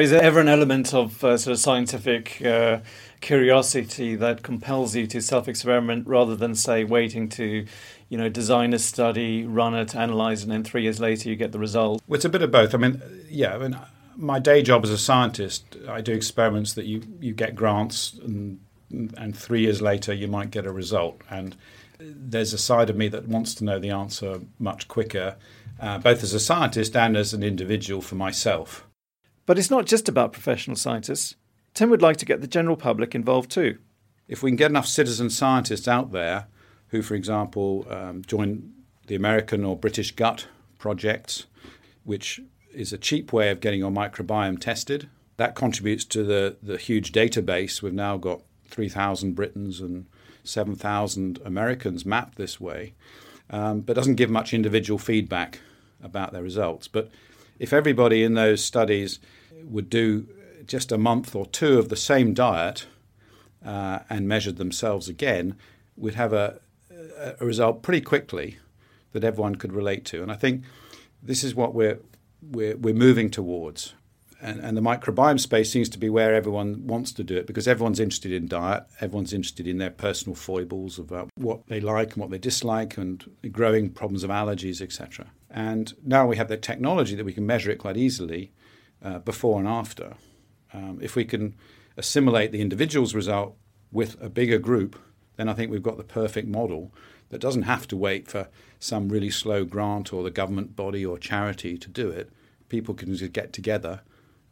Is 0.01 0.11
there 0.11 0.23
ever 0.23 0.41
an 0.41 0.49
element 0.49 0.95
of 0.95 1.23
uh, 1.23 1.37
sort 1.37 1.53
of 1.53 1.59
scientific 1.59 2.43
uh, 2.43 2.81
curiosity 3.21 4.17
that 4.17 4.43
compels 4.43 4.97
you 4.97 5.07
to 5.09 5.21
self-experiment 5.21 6.07
rather 6.07 6.35
than, 6.35 6.55
say, 6.55 6.85
waiting 6.85 7.29
to, 7.31 7.67
you 8.09 8.17
know, 8.17 8.31
design 8.31 8.73
a 8.73 8.79
study, 8.79 9.45
run 9.45 9.75
it, 9.75 9.95
analyze, 9.95 10.43
and 10.43 10.51
then 10.51 10.65
three 10.65 10.83
years 10.83 11.01
later 11.01 11.29
you 11.29 11.37
get 11.37 11.53
the 11.53 11.59
result? 11.59 12.03
Well, 12.09 12.17
it's 12.17 12.25
a 12.25 12.31
bit 12.31 12.41
of 12.41 12.51
both. 12.51 12.75
I 12.75 12.79
mean, 12.79 13.03
yeah, 13.29 13.55
I 13.55 13.59
mean, 13.59 13.79
my 14.17 14.39
day 14.39 14.63
job 14.63 14.85
as 14.85 14.91
a 14.91 14.97
scientist, 14.99 15.77
I 15.87 16.01
do 16.01 16.13
experiments 16.13 16.73
that 16.75 16.87
you, 16.87 17.03
you 17.21 17.35
get 17.35 17.55
grants, 17.55 18.19
and, 18.25 18.59
and 18.91 19.37
three 19.37 19.61
years 19.61 19.83
later 19.83 20.15
you 20.15 20.29
might 20.29 20.51
get 20.51 20.65
a 20.65 20.73
result. 20.73 21.21
And 21.29 21.57
there's 21.99 22.55
a 22.55 22.59
side 22.59 22.89
of 22.89 22.97
me 22.97 23.09
that 23.09 23.29
wants 23.29 23.55
to 23.57 23.65
know 23.65 23.79
the 23.79 23.91
answer 23.91 24.41
much 24.59 24.89
quicker, 24.89 25.37
uh, 25.79 25.99
both 25.99 26.23
as 26.23 26.33
a 26.33 26.41
scientist 26.41 26.97
and 26.97 27.19
as 27.19 27.35
an 27.35 27.43
individual 27.43 28.01
for 28.01 28.15
myself. 28.15 28.87
But 29.51 29.59
it's 29.59 29.69
not 29.69 29.85
just 29.85 30.09
about 30.09 30.33
professional 30.33 30.77
scientists. 30.77 31.35
Tim 31.75 31.91
would 31.91 32.03
like 32.03 32.19
to 32.19 32.25
get 32.25 32.41
the 32.41 32.47
general 32.47 32.77
public 32.77 33.17
involved 33.17 33.51
too. 33.51 33.79
If 34.29 34.45
we 34.45 34.51
can 34.53 34.57
get 34.57 34.71
enough 34.71 34.87
citizen 34.87 35.29
scientists 35.29 35.89
out 35.89 36.13
there 36.13 36.47
who, 36.91 37.03
for 37.03 37.17
example, 37.17 37.85
um, 37.91 38.23
join 38.25 38.73
the 39.09 39.17
American 39.17 39.65
or 39.65 39.77
British 39.77 40.13
gut 40.13 40.47
projects, 40.79 41.47
which 42.05 42.41
is 42.73 42.93
a 42.93 42.97
cheap 42.97 43.33
way 43.33 43.51
of 43.51 43.59
getting 43.59 43.81
your 43.81 43.91
microbiome 43.91 44.61
tested. 44.61 45.09
That 45.37 45.57
contributes 45.57 46.05
to 46.05 46.23
the, 46.23 46.57
the 46.63 46.77
huge 46.77 47.11
database. 47.11 47.83
We've 47.83 47.93
now 47.93 48.19
got 48.19 48.43
3,000 48.69 49.35
Britons 49.35 49.81
and 49.81 50.07
7,000 50.45 51.41
Americans 51.45 52.07
mapped 52.07 52.37
this 52.39 52.61
way, 52.61 52.95
um, 53.51 53.81
but 53.81 53.97
doesn't 53.97 54.15
give 54.15 54.31
much 54.31 54.55
individual 54.55 55.01
feedback 55.01 55.59
about 56.01 56.33
their 56.33 56.45
results. 56.45 56.87
But 56.87 57.11
if 57.59 57.73
everybody 57.73 58.23
in 58.23 58.35
those 58.35 58.65
studies 58.65 59.19
would 59.65 59.91
do 59.91 60.27
just 60.67 60.93
a 60.93 60.99
month 60.99 61.35
or 61.35 61.47
two 61.47 61.79
of 61.79 61.89
the 61.89 61.97
same 61.97 62.35
diet 62.35 62.87
uh, 63.65 64.01
and 64.09 64.29
measured 64.29 64.57
themselves 64.57 65.09
again, 65.09 65.57
we'd 65.97 66.15
have 66.15 66.33
a, 66.33 66.61
a 67.41 67.45
result 67.45 67.83
pretty 67.83 68.01
quickly 68.01 68.59
that 69.13 69.25
everyone 69.25 69.57
could 69.57 69.73
relate 69.73 70.05
to. 70.07 70.23
And 70.23 70.31
I 70.31 70.37
think 70.37 70.65
this 71.23 71.43
is 71.45 71.55
what 71.55 71.75
we're 71.75 71.99
we're, 72.43 72.77
we're 72.77 72.95
moving 72.95 73.31
towards. 73.31 73.95
And, 74.43 74.61
and 74.61 74.75
the 74.75 74.81
microbiome 74.81 75.39
space 75.39 75.71
seems 75.71 75.91
to 75.91 75.99
be 75.99 76.09
where 76.09 76.35
everyone 76.35 76.87
wants 76.87 77.13
to 77.13 77.23
do 77.23 77.37
it 77.37 77.47
because 77.47 77.69
everyone's 77.69 78.01
interested 78.01 78.33
in 78.33 78.49
diet, 78.49 78.85
everyone's 79.01 79.35
interested 79.35 79.67
in 79.67 79.77
their 79.77 79.91
personal 79.91 80.35
foibles 80.35 80.99
about 80.99 81.29
what 81.35 81.67
they 81.67 81.79
like 81.79 82.13
and 82.13 82.23
what 82.23 82.31
they 82.31 82.39
dislike, 82.39 82.97
and 82.97 83.31
growing 83.53 83.91
problems 83.91 84.25
of 84.25 84.31
allergies, 84.31 84.81
etc. 84.81 85.27
And 85.51 85.93
now 86.03 86.27
we 86.27 86.37
have 86.37 86.49
the 86.49 86.57
technology 86.57 87.15
that 87.17 87.27
we 87.27 87.35
can 87.35 87.47
measure 87.47 87.71
it 87.71 87.79
quite 87.79 87.99
easily 87.99 88.51
uh, 89.03 89.19
before 89.19 89.59
and 89.59 89.69
after. 89.69 90.15
Um, 90.73 90.99
if 91.03 91.17
we 91.17 91.25
can 91.25 91.55
assimilate 91.97 92.53
the 92.53 92.61
individual's 92.61 93.15
result 93.15 93.57
with 93.91 94.21
a 94.23 94.29
bigger 94.29 94.59
group, 94.59 94.99
then 95.37 95.49
I 95.49 95.55
think 95.55 95.71
we've 95.71 95.83
got 95.83 95.97
the 95.97 96.05
perfect 96.05 96.49
model 96.49 96.93
that 97.31 97.41
doesn't 97.41 97.63
have 97.63 97.89
to 97.89 97.97
wait 97.97 98.29
for 98.29 98.49
some 98.79 99.09
really 99.09 99.31
slow 99.31 99.65
grant 99.65 100.13
or 100.13 100.23
the 100.23 100.31
government 100.31 100.77
body 100.77 101.05
or 101.05 101.19
charity 101.19 101.79
to 101.79 101.89
do 101.89 102.09
it. 102.11 102.31
People 102.69 102.95
can 102.95 103.15
just 103.15 103.33
get 103.33 103.53
together 103.53 104.03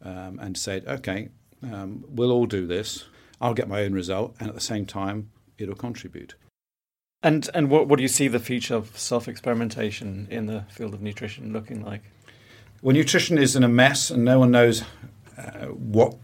um, 0.02 0.38
and 0.40 0.56
say, 0.56 0.82
okay, 0.86 1.28
um, 1.62 2.04
we'll 2.08 2.32
all 2.32 2.46
do 2.46 2.66
this. 2.66 3.04
I'll 3.40 3.54
get 3.54 3.68
my 3.68 3.82
own 3.82 3.92
result, 3.92 4.34
and 4.40 4.48
at 4.48 4.54
the 4.54 4.60
same 4.60 4.86
time, 4.86 5.30
it'll 5.58 5.76
contribute. 5.76 6.34
And 7.22 7.48
and 7.54 7.68
what 7.68 7.88
what 7.88 7.96
do 7.96 8.02
you 8.02 8.08
see 8.08 8.28
the 8.28 8.38
future 8.38 8.76
of 8.76 8.96
self 8.96 9.26
experimentation 9.28 10.28
in 10.30 10.46
the 10.46 10.64
field 10.70 10.94
of 10.94 11.02
nutrition 11.02 11.52
looking 11.52 11.84
like? 11.84 12.02
Well, 12.80 12.94
nutrition 12.94 13.38
is 13.38 13.56
in 13.56 13.64
a 13.64 13.68
mess, 13.68 14.08
and 14.08 14.24
no 14.24 14.38
one 14.38 14.52
knows 14.52 14.84
uh, 15.36 15.66
what 15.66 16.14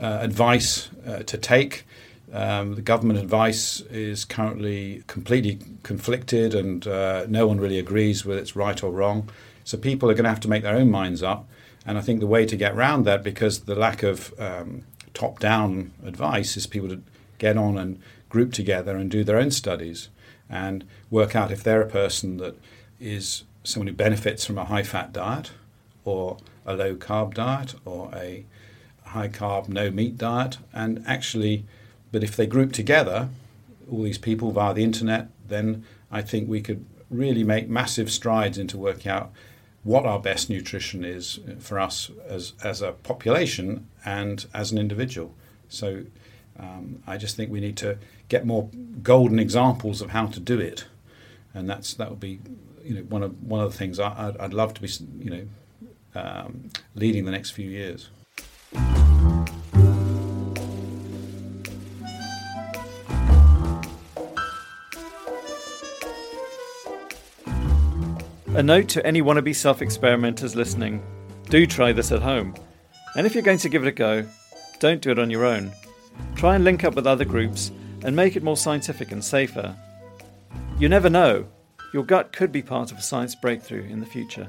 uh, 0.00 0.20
advice 0.22 0.88
uh, 1.06 1.18
to 1.24 1.36
take. 1.36 1.84
Um, 2.32 2.74
the 2.74 2.80
government 2.80 3.18
advice 3.18 3.82
is 3.82 4.24
currently 4.24 5.04
completely 5.06 5.58
conflicted, 5.82 6.54
and 6.54 6.86
uh, 6.86 7.26
no 7.28 7.46
one 7.46 7.60
really 7.60 7.78
agrees 7.78 8.24
whether 8.24 8.40
it's 8.40 8.56
right 8.56 8.82
or 8.82 8.90
wrong. 8.90 9.28
So 9.64 9.76
people 9.76 10.10
are 10.10 10.14
going 10.14 10.24
to 10.24 10.30
have 10.30 10.40
to 10.40 10.48
make 10.48 10.62
their 10.62 10.74
own 10.74 10.90
minds 10.90 11.22
up. 11.22 11.46
And 11.84 11.98
I 11.98 12.00
think 12.00 12.20
the 12.20 12.26
way 12.26 12.46
to 12.46 12.56
get 12.56 12.72
around 12.72 13.04
that, 13.04 13.22
because 13.22 13.64
the 13.64 13.74
lack 13.74 14.02
of 14.02 14.32
um, 14.40 14.84
top 15.12 15.38
down 15.38 15.92
advice, 16.02 16.56
is 16.56 16.66
people 16.66 16.88
to 16.88 17.02
get 17.36 17.58
on 17.58 17.76
and 17.76 18.00
group 18.30 18.54
together 18.54 18.96
and 18.96 19.10
do 19.10 19.22
their 19.22 19.36
own 19.36 19.50
studies 19.50 20.08
and 20.48 20.86
work 21.10 21.36
out 21.36 21.52
if 21.52 21.62
they're 21.62 21.82
a 21.82 21.90
person 21.90 22.38
that 22.38 22.56
is 22.98 23.44
someone 23.64 23.88
who 23.88 23.92
benefits 23.92 24.46
from 24.46 24.56
a 24.56 24.64
high 24.64 24.82
fat 24.82 25.12
diet 25.12 25.50
or 26.04 26.38
a 26.66 26.74
low 26.74 26.94
carb 26.94 27.34
diet 27.34 27.74
or 27.84 28.10
a 28.14 28.44
high 29.04 29.28
carb, 29.28 29.68
no 29.68 29.90
meat 29.90 30.16
diet, 30.16 30.58
and 30.72 31.02
actually 31.06 31.64
but 32.12 32.24
if 32.24 32.36
they 32.36 32.46
group 32.46 32.72
together, 32.72 33.28
all 33.90 34.02
these 34.02 34.18
people 34.18 34.50
via 34.50 34.74
the 34.74 34.84
internet, 34.84 35.28
then 35.46 35.84
I 36.10 36.22
think 36.22 36.48
we 36.48 36.60
could 36.60 36.84
really 37.08 37.44
make 37.44 37.68
massive 37.68 38.10
strides 38.10 38.58
into 38.58 38.76
working 38.78 39.10
out 39.10 39.32
what 39.82 40.04
our 40.04 40.18
best 40.18 40.50
nutrition 40.50 41.04
is 41.04 41.40
for 41.58 41.78
us 41.78 42.10
as, 42.26 42.52
as 42.62 42.82
a 42.82 42.92
population 42.92 43.88
and 44.04 44.46
as 44.52 44.72
an 44.72 44.78
individual. 44.78 45.34
So 45.68 46.04
um, 46.58 47.02
I 47.06 47.16
just 47.16 47.36
think 47.36 47.50
we 47.50 47.60
need 47.60 47.76
to 47.78 47.98
get 48.28 48.44
more 48.44 48.68
golden 49.02 49.38
examples 49.38 50.02
of 50.02 50.10
how 50.10 50.26
to 50.26 50.40
do 50.40 50.58
it, 50.60 50.84
and 51.54 51.68
that's 51.70 51.94
that 51.94 52.10
would 52.10 52.20
be 52.20 52.40
you 52.84 52.96
know 52.96 53.02
one 53.02 53.22
of 53.22 53.42
one 53.42 53.60
of 53.60 53.72
the 53.72 53.78
things 53.78 53.98
I, 53.98 54.26
would 54.26 54.36
I'd 54.38 54.52
love 54.52 54.74
to 54.74 54.82
be 54.82 54.88
you 55.24 55.30
know 55.30 55.48
um, 56.14 56.70
leading 56.94 57.24
the 57.24 57.30
next 57.30 57.50
few 57.50 57.68
years. 57.68 58.10
A 68.54 68.62
note 68.62 68.88
to 68.88 69.06
any 69.06 69.22
wannabe 69.22 69.54
self 69.54 69.80
experimenters 69.80 70.56
listening 70.56 71.02
do 71.48 71.66
try 71.66 71.92
this 71.92 72.10
at 72.10 72.20
home. 72.20 72.54
And 73.16 73.26
if 73.26 73.34
you're 73.34 73.42
going 73.42 73.58
to 73.58 73.68
give 73.68 73.84
it 73.84 73.88
a 73.88 73.92
go, 73.92 74.26
don't 74.80 75.00
do 75.00 75.10
it 75.10 75.18
on 75.18 75.30
your 75.30 75.44
own. 75.44 75.72
Try 76.34 76.56
and 76.56 76.64
link 76.64 76.84
up 76.84 76.94
with 76.94 77.06
other 77.06 77.24
groups 77.24 77.70
and 78.02 78.14
make 78.14 78.36
it 78.36 78.42
more 78.42 78.56
scientific 78.56 79.12
and 79.12 79.24
safer. 79.24 79.76
You 80.78 80.88
never 80.88 81.08
know, 81.08 81.46
your 81.92 82.04
gut 82.04 82.32
could 82.32 82.50
be 82.50 82.62
part 82.62 82.90
of 82.90 82.98
a 82.98 83.02
science 83.02 83.34
breakthrough 83.34 83.84
in 83.84 84.00
the 84.00 84.06
future. 84.06 84.48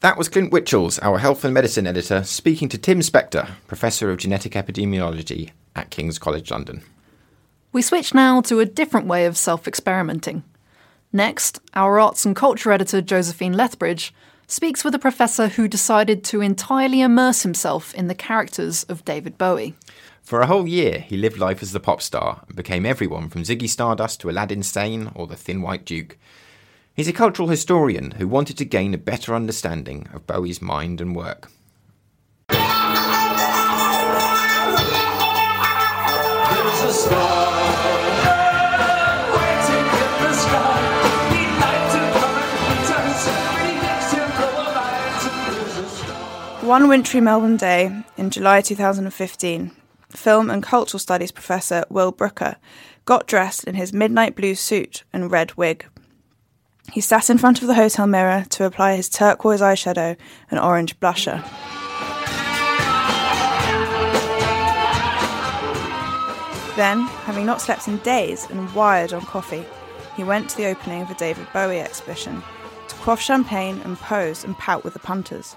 That 0.00 0.16
was 0.16 0.28
Clint 0.28 0.52
Witchalls, 0.52 1.00
our 1.00 1.18
health 1.18 1.44
and 1.44 1.52
medicine 1.52 1.84
editor, 1.84 2.22
speaking 2.22 2.68
to 2.68 2.78
Tim 2.78 3.00
Spector, 3.00 3.50
Professor 3.66 4.12
of 4.12 4.18
Genetic 4.18 4.52
Epidemiology 4.52 5.50
at 5.74 5.90
King's 5.90 6.20
College 6.20 6.52
London. 6.52 6.82
We 7.72 7.82
switch 7.82 8.14
now 8.14 8.40
to 8.42 8.60
a 8.60 8.64
different 8.64 9.08
way 9.08 9.26
of 9.26 9.36
self 9.36 9.66
experimenting. 9.66 10.44
Next, 11.12 11.60
our 11.74 11.98
arts 11.98 12.24
and 12.24 12.36
culture 12.36 12.70
editor, 12.70 13.02
Josephine 13.02 13.54
Lethbridge, 13.54 14.14
speaks 14.46 14.84
with 14.84 14.94
a 14.94 15.00
professor 15.00 15.48
who 15.48 15.66
decided 15.66 16.22
to 16.24 16.42
entirely 16.42 17.00
immerse 17.00 17.42
himself 17.42 17.92
in 17.94 18.06
the 18.06 18.14
characters 18.14 18.84
of 18.84 19.04
David 19.04 19.36
Bowie. 19.36 19.74
For 20.22 20.40
a 20.40 20.46
whole 20.46 20.68
year, 20.68 21.00
he 21.00 21.16
lived 21.16 21.38
life 21.38 21.60
as 21.60 21.72
the 21.72 21.80
pop 21.80 22.02
star 22.02 22.44
and 22.46 22.54
became 22.54 22.86
everyone 22.86 23.30
from 23.30 23.42
Ziggy 23.42 23.68
Stardust 23.68 24.20
to 24.20 24.30
Aladdin 24.30 24.62
Sane 24.62 25.10
or 25.16 25.26
the 25.26 25.34
Thin 25.34 25.60
White 25.60 25.84
Duke. 25.84 26.16
He's 26.98 27.06
a 27.06 27.12
cultural 27.12 27.46
historian 27.46 28.10
who 28.10 28.26
wanted 28.26 28.58
to 28.58 28.64
gain 28.64 28.92
a 28.92 28.98
better 28.98 29.32
understanding 29.32 30.08
of 30.12 30.26
Bowie's 30.26 30.60
mind 30.60 31.00
and 31.00 31.14
work. 31.14 31.48
One 46.62 46.88
wintry 46.88 47.20
Melbourne 47.20 47.56
day 47.56 48.02
in 48.16 48.30
July 48.30 48.60
2015, 48.60 49.70
film 50.08 50.50
and 50.50 50.64
cultural 50.64 50.98
studies 50.98 51.30
professor 51.30 51.84
Will 51.88 52.10
Brooker 52.10 52.56
got 53.04 53.28
dressed 53.28 53.62
in 53.62 53.76
his 53.76 53.92
midnight 53.92 54.34
blue 54.34 54.56
suit 54.56 55.04
and 55.12 55.30
red 55.30 55.54
wig. 55.56 55.86
He 56.92 57.00
sat 57.00 57.28
in 57.30 57.38
front 57.38 57.60
of 57.60 57.68
the 57.68 57.74
hotel 57.74 58.06
mirror 58.06 58.44
to 58.50 58.64
apply 58.64 58.96
his 58.96 59.08
turquoise 59.08 59.60
eyeshadow 59.60 60.16
and 60.50 60.60
orange 60.60 60.98
blusher. 60.98 61.42
Then, 66.76 67.00
having 67.26 67.44
not 67.44 67.60
slept 67.60 67.88
in 67.88 67.98
days 67.98 68.48
and 68.50 68.72
wired 68.72 69.12
on 69.12 69.22
coffee, 69.22 69.64
he 70.16 70.24
went 70.24 70.48
to 70.50 70.56
the 70.56 70.66
opening 70.66 71.02
of 71.02 71.10
a 71.10 71.14
David 71.14 71.46
Bowie 71.52 71.80
exhibition 71.80 72.42
to 72.88 72.94
quaff 72.96 73.20
champagne 73.20 73.80
and 73.84 73.98
pose 73.98 74.44
and 74.44 74.56
pout 74.56 74.84
with 74.84 74.92
the 74.92 75.00
punters. 75.00 75.56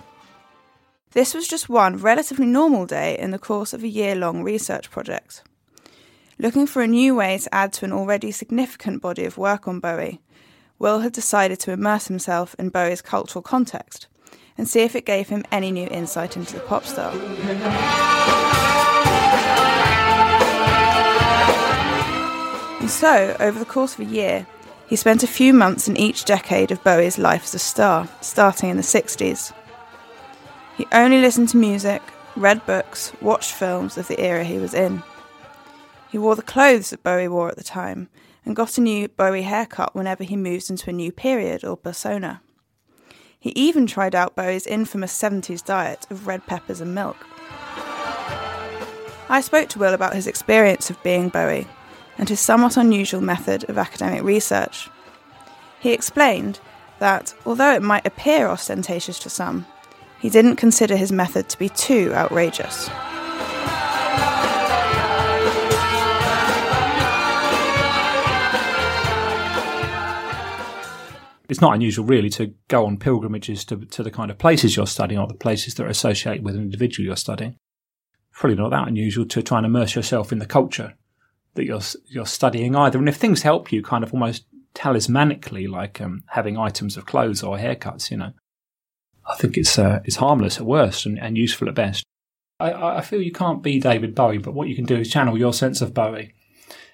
This 1.12 1.34
was 1.34 1.48
just 1.48 1.70
one 1.70 1.98
relatively 1.98 2.46
normal 2.46 2.86
day 2.86 3.18
in 3.18 3.32
the 3.32 3.40
course 3.40 3.74
of 3.74 3.84
a 3.84 3.88
year 3.88 4.16
long 4.16 4.44
research 4.44 4.90
project. 4.90 5.44
Looking 6.40 6.66
for 6.66 6.82
a 6.82 6.88
new 6.88 7.16
way 7.16 7.38
to 7.38 7.54
add 7.54 7.72
to 7.74 7.86
an 7.86 7.94
already 7.94 8.32
significant 8.32 9.02
body 9.02 9.26
of 9.26 9.38
work 9.38 9.68
on 9.68 9.80
Bowie, 9.80 10.22
Will 10.82 11.02
had 11.02 11.14
decided 11.14 11.60
to 11.60 11.72
immerse 11.72 12.08
himself 12.08 12.56
in 12.58 12.70
Bowie's 12.70 13.04
cultural 13.04 13.44
context 13.44 14.08
and 14.58 14.68
see 14.68 14.80
if 14.80 14.96
it 14.96 15.06
gave 15.06 15.30
him 15.30 15.46
any 15.52 15.72
new 15.72 15.88
insight 15.90 16.36
into 16.36 16.56
the 16.56 16.60
pop 16.62 16.86
star. 16.86 17.12
And 22.80 22.90
so, 22.90 23.38
over 23.40 23.60
the 23.60 23.66
course 23.66 23.94
of 23.94 24.00
a 24.00 24.06
year, 24.06 24.48
he 24.88 24.96
spent 24.96 25.22
a 25.22 25.28
few 25.28 25.54
months 25.54 25.88
in 25.88 25.98
each 25.98 26.26
decade 26.26 26.72
of 26.72 26.84
Bowie's 26.84 27.20
life 27.20 27.44
as 27.44 27.54
a 27.54 27.60
star, 27.60 28.10
starting 28.22 28.72
in 28.72 28.78
the 28.78 28.82
60s. 28.82 29.54
He 30.78 30.88
only 30.92 31.22
listened 31.22 31.50
to 31.50 31.58
music, 31.58 32.02
read 32.36 32.66
books, 32.66 33.14
watched 33.22 33.52
films 33.52 34.00
of 34.00 34.08
the 34.08 34.20
era 34.20 34.44
he 34.44 34.58
was 34.58 34.74
in. 34.74 35.04
He 36.10 36.18
wore 36.18 36.36
the 36.36 36.42
clothes 36.42 36.90
that 36.90 37.04
Bowie 37.04 37.28
wore 37.28 37.50
at 37.50 37.56
the 37.56 37.64
time 37.64 38.10
and 38.46 38.56
got 38.56 38.78
a 38.78 38.82
new 38.82 39.08
Bowie 39.08 39.44
haircut 39.44 39.96
whenever 39.96 40.24
he 40.24 40.36
moved 40.36 40.70
into 40.70 40.90
a 40.90 40.94
new 40.94 41.12
period 41.12 41.64
or 41.64 41.78
persona. 41.78 42.42
He 43.40 43.52
even 43.52 43.88
tried 43.88 44.14
out 44.14 44.36
Bowie's 44.36 44.68
infamous 44.68 45.20
70s 45.20 45.64
diet 45.64 46.06
of 46.10 46.28
red 46.28 46.46
peppers 46.46 46.82
and 46.82 46.94
milk. 46.94 47.18
I 49.30 49.42
spoke 49.42 49.70
to 49.70 49.80
Will 49.80 49.94
about 49.94 50.14
his 50.14 50.28
experience 50.28 50.90
of 50.90 51.02
being 51.04 51.30
Bowie 51.30 51.68
and 52.18 52.30
his 52.30 52.40
somewhat 52.40 52.78
unusual 52.78 53.22
method 53.22 53.68
of 53.70 53.78
academic 53.78 54.24
research. 54.24 54.90
He 55.80 55.92
explained 55.92 56.60
that, 57.00 57.34
although 57.46 57.74
it 57.74 57.82
might 57.82 58.06
appear 58.06 58.48
ostentatious 58.48 59.18
to 59.20 59.30
some, 59.30 59.66
he 60.20 60.30
didn't 60.30 60.58
consider 60.58 60.96
his 60.96 61.12
method 61.12 61.50
to 61.50 61.58
be 61.58 61.70
too 61.70 62.14
outrageous. 62.14 62.90
It's 71.52 71.60
not 71.60 71.74
unusual 71.74 72.06
really 72.06 72.30
to 72.30 72.54
go 72.70 72.86
on 72.86 72.98
pilgrimages 72.98 73.66
to, 73.66 73.76
to 73.76 74.04
the 74.04 74.10
kind 74.10 74.32
of 74.32 74.38
places 74.38 74.78
you're 74.78 74.88
studying 74.88 75.20
or 75.20 75.28
the 75.28 75.34
places 75.34 75.76
that 75.76 75.84
are 75.84 75.90
associated 75.90 76.46
with 76.46 76.56
an 76.56 76.62
individual 76.62 77.06
you're 77.06 77.18
studying. 77.18 77.58
Probably 78.32 78.56
not 78.56 78.70
that 78.70 78.88
unusual 78.88 79.26
to 79.26 79.44
try 79.44 79.58
and 79.58 79.66
immerse 79.66 79.94
yourself 79.94 80.32
in 80.32 80.40
the 80.40 80.46
culture 80.46 80.94
that 81.56 81.66
you're 81.66 81.82
you're 82.08 82.26
studying 82.26 82.74
either. 82.74 82.98
And 82.98 83.10
if 83.10 83.18
things 83.18 83.42
help 83.42 83.70
you, 83.70 83.84
kind 83.84 84.02
of 84.02 84.14
almost 84.14 84.46
talismanically, 84.74 85.70
like 85.70 86.00
um, 86.00 86.24
having 86.28 86.58
items 86.58 86.96
of 86.96 87.06
clothes 87.06 87.44
or 87.44 87.58
haircuts, 87.58 88.12
you 88.12 88.16
know, 88.16 88.32
I 89.30 89.36
think 89.36 89.58
it's 89.58 89.78
uh, 89.78 90.00
it's 90.06 90.16
harmless 90.16 90.58
at 90.58 90.66
worst 90.66 91.06
and, 91.06 91.20
and 91.20 91.38
useful 91.38 91.68
at 91.68 91.76
best. 91.76 92.06
I, 92.62 93.00
I 93.00 93.02
feel 93.02 93.22
you 93.22 93.34
can't 93.34 93.62
be 93.62 93.78
David 93.78 94.16
Bowie, 94.16 94.38
but 94.38 94.54
what 94.54 94.70
you 94.70 94.76
can 94.76 94.86
do 94.86 94.96
is 94.96 95.12
channel 95.12 95.38
your 95.38 95.52
sense 95.52 95.82
of 95.82 95.94
Bowie 95.94 96.34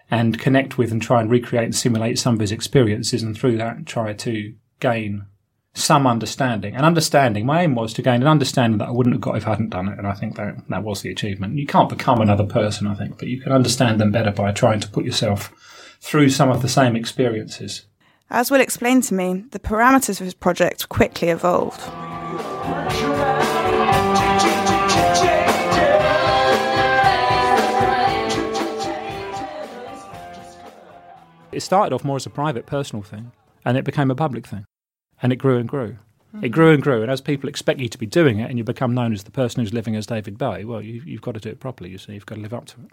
and 0.09 0.39
connect 0.39 0.77
with 0.77 0.91
and 0.91 1.01
try 1.01 1.21
and 1.21 1.29
recreate 1.29 1.65
and 1.65 1.75
simulate 1.75 2.17
some 2.17 2.33
of 2.33 2.39
his 2.39 2.51
experiences 2.51 3.23
and 3.23 3.37
through 3.37 3.57
that 3.57 3.85
try 3.85 4.13
to 4.13 4.53
gain 4.79 5.25
some 5.73 6.07
understanding. 6.07 6.75
And 6.75 6.85
understanding, 6.85 7.45
my 7.45 7.61
aim 7.63 7.75
was 7.75 7.93
to 7.93 8.01
gain 8.01 8.21
an 8.21 8.27
understanding 8.27 8.79
that 8.79 8.87
I 8.87 8.91
wouldn't 8.91 9.13
have 9.13 9.21
got 9.21 9.37
if 9.37 9.45
I 9.45 9.51
hadn't 9.51 9.69
done 9.69 9.87
it. 9.87 9.97
And 9.97 10.07
I 10.07 10.13
think 10.13 10.35
that 10.35 10.67
that 10.69 10.83
was 10.83 11.01
the 11.01 11.11
achievement. 11.11 11.57
You 11.57 11.67
can't 11.67 11.89
become 11.89 12.19
another 12.19 12.45
person, 12.45 12.87
I 12.87 12.95
think, 12.95 13.19
but 13.19 13.27
you 13.27 13.39
can 13.39 13.51
understand 13.51 13.99
them 13.99 14.11
better 14.11 14.31
by 14.31 14.51
trying 14.51 14.79
to 14.79 14.89
put 14.89 15.05
yourself 15.05 15.53
through 16.01 16.29
some 16.29 16.49
of 16.49 16.61
the 16.61 16.69
same 16.69 16.95
experiences. 16.95 17.85
As 18.29 18.51
Will 18.51 18.59
explained 18.59 19.03
to 19.03 19.13
me, 19.13 19.45
the 19.51 19.59
parameters 19.59 20.19
of 20.19 20.25
his 20.25 20.33
project 20.33 20.89
quickly 20.89 21.29
evolved. 21.29 21.81
It 31.51 31.61
started 31.61 31.93
off 31.93 32.03
more 32.03 32.17
as 32.17 32.25
a 32.25 32.29
private, 32.29 32.65
personal 32.65 33.03
thing, 33.03 33.31
and 33.63 33.77
it 33.77 33.85
became 33.85 34.11
a 34.11 34.15
public 34.15 34.45
thing. 34.45 34.65
And 35.21 35.31
it 35.31 35.37
grew 35.37 35.57
and 35.57 35.67
grew. 35.67 35.97
It 36.41 36.49
grew 36.49 36.71
and 36.71 36.83
grew, 36.83 37.01
and 37.01 37.09
as 37.09 37.21
people 37.21 37.49
expect 37.49 37.79
you 37.79 37.87
to 37.89 37.97
be 37.97 38.05
doing 38.05 38.39
it, 38.39 38.49
and 38.49 38.57
you 38.57 38.63
become 38.63 38.93
known 38.93 39.13
as 39.13 39.23
the 39.23 39.31
person 39.31 39.61
who's 39.61 39.73
living 39.73 39.95
as 39.95 40.05
David 40.05 40.37
Bowie, 40.37 40.65
well, 40.65 40.81
you, 40.81 41.01
you've 41.05 41.21
got 41.21 41.33
to 41.33 41.39
do 41.39 41.49
it 41.49 41.59
properly. 41.59 41.89
You 41.89 41.97
see, 41.97 42.13
you've 42.13 42.25
got 42.25 42.35
to 42.35 42.41
live 42.41 42.53
up 42.53 42.65
to 42.65 42.81
it. 42.81 42.91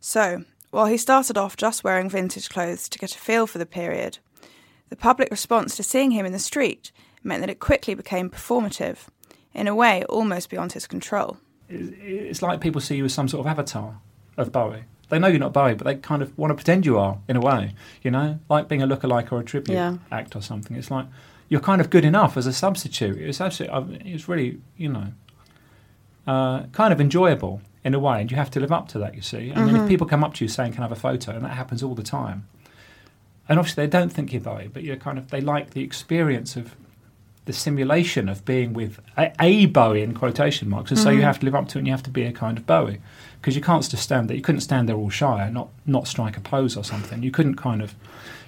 So, 0.00 0.44
while 0.70 0.86
he 0.86 0.98
started 0.98 1.38
off 1.38 1.56
just 1.56 1.84
wearing 1.84 2.10
vintage 2.10 2.50
clothes 2.50 2.88
to 2.90 2.98
get 2.98 3.14
a 3.14 3.18
feel 3.18 3.46
for 3.46 3.58
the 3.58 3.64
period, 3.64 4.18
the 4.90 4.96
public 4.96 5.30
response 5.30 5.76
to 5.76 5.82
seeing 5.82 6.10
him 6.10 6.26
in 6.26 6.32
the 6.32 6.38
street 6.38 6.92
meant 7.22 7.40
that 7.40 7.48
it 7.48 7.60
quickly 7.60 7.94
became 7.94 8.28
performative, 8.28 9.06
in 9.54 9.66
a 9.66 9.74
way 9.74 10.04
almost 10.04 10.50
beyond 10.50 10.72
his 10.72 10.86
control. 10.86 11.38
It's 11.68 12.42
like 12.42 12.60
people 12.60 12.80
see 12.80 12.96
you 12.96 13.06
as 13.06 13.14
some 13.14 13.28
sort 13.28 13.46
of 13.46 13.50
avatar 13.50 14.00
of 14.36 14.52
Bowie. 14.52 14.84
They 15.10 15.18
know 15.18 15.26
you're 15.28 15.38
not 15.38 15.52
Bowie, 15.52 15.74
but 15.74 15.84
they 15.84 15.94
kind 15.96 16.22
of 16.22 16.36
want 16.38 16.50
to 16.50 16.54
pretend 16.54 16.86
you 16.86 16.98
are 16.98 17.18
in 17.28 17.36
a 17.36 17.40
way, 17.40 17.74
you 18.02 18.10
know, 18.10 18.38
like 18.48 18.68
being 18.68 18.82
a 18.82 18.86
lookalike 18.86 19.30
or 19.32 19.38
a 19.40 19.44
tribute 19.44 19.74
Yeah. 19.74 19.98
act 20.10 20.34
or 20.34 20.42
something. 20.42 20.76
It's 20.76 20.90
like 20.90 21.06
you're 21.48 21.60
kind 21.60 21.80
of 21.80 21.90
good 21.90 22.04
enough 22.04 22.36
as 22.36 22.46
a 22.46 22.52
substitute. 22.52 23.18
It's 23.18 23.40
absolutely, 23.40 24.00
it's 24.12 24.28
really, 24.28 24.58
you 24.76 24.88
know, 24.88 25.08
uh, 26.26 26.64
kind 26.72 26.92
of 26.92 27.00
enjoyable 27.00 27.60
in 27.84 27.92
a 27.94 27.98
way, 27.98 28.20
and 28.22 28.30
you 28.30 28.36
have 28.36 28.50
to 28.52 28.60
live 28.60 28.72
up 28.72 28.88
to 28.88 28.98
that. 28.98 29.14
You 29.14 29.20
see, 29.20 29.52
I 29.54 29.60
mean, 29.62 29.76
if 29.76 29.86
people 29.88 30.06
come 30.06 30.24
up 30.24 30.32
to 30.34 30.44
you 30.44 30.48
saying, 30.48 30.72
"Can 30.72 30.80
I 30.82 30.86
have 30.86 30.92
a 30.92 31.00
photo?" 31.00 31.32
and 31.32 31.44
that 31.44 31.50
happens 31.52 31.82
all 31.82 31.94
the 31.94 32.02
time, 32.02 32.46
and 33.46 33.58
obviously 33.58 33.84
they 33.84 33.90
don't 33.90 34.10
think 34.10 34.32
you're 34.32 34.40
Bowie, 34.40 34.68
but 34.72 34.82
you're 34.82 34.96
kind 34.96 35.18
of 35.18 35.28
they 35.30 35.42
like 35.42 35.70
the 35.70 35.82
experience 35.82 36.56
of 36.56 36.74
the 37.46 37.52
simulation 37.52 38.28
of 38.28 38.44
being 38.44 38.72
with 38.72 39.00
a, 39.16 39.32
a 39.40 39.66
Bowie 39.66 40.02
in 40.02 40.14
quotation 40.14 40.68
marks, 40.68 40.90
and 40.90 40.98
so 40.98 41.10
you 41.10 41.16
mm-hmm. 41.16 41.26
have 41.26 41.38
to 41.40 41.44
live 41.44 41.54
up 41.54 41.68
to 41.68 41.78
it, 41.78 41.80
and 41.80 41.86
you 41.86 41.92
have 41.92 42.02
to 42.04 42.10
be 42.10 42.24
a 42.24 42.32
kind 42.32 42.56
of 42.56 42.66
Bowie 42.66 43.00
because 43.40 43.54
you 43.54 43.62
can't 43.62 43.88
just 43.88 44.02
stand 44.02 44.28
there. 44.28 44.36
You 44.36 44.42
couldn't 44.42 44.62
stand 44.62 44.88
there 44.88 44.96
all 44.96 45.10
shy 45.10 45.44
and 45.44 45.54
not 45.54 45.68
not 45.86 46.08
strike 46.08 46.36
a 46.36 46.40
pose 46.40 46.76
or 46.76 46.84
something. 46.84 47.22
You 47.22 47.30
couldn't 47.30 47.56
kind 47.56 47.82
of 47.82 47.94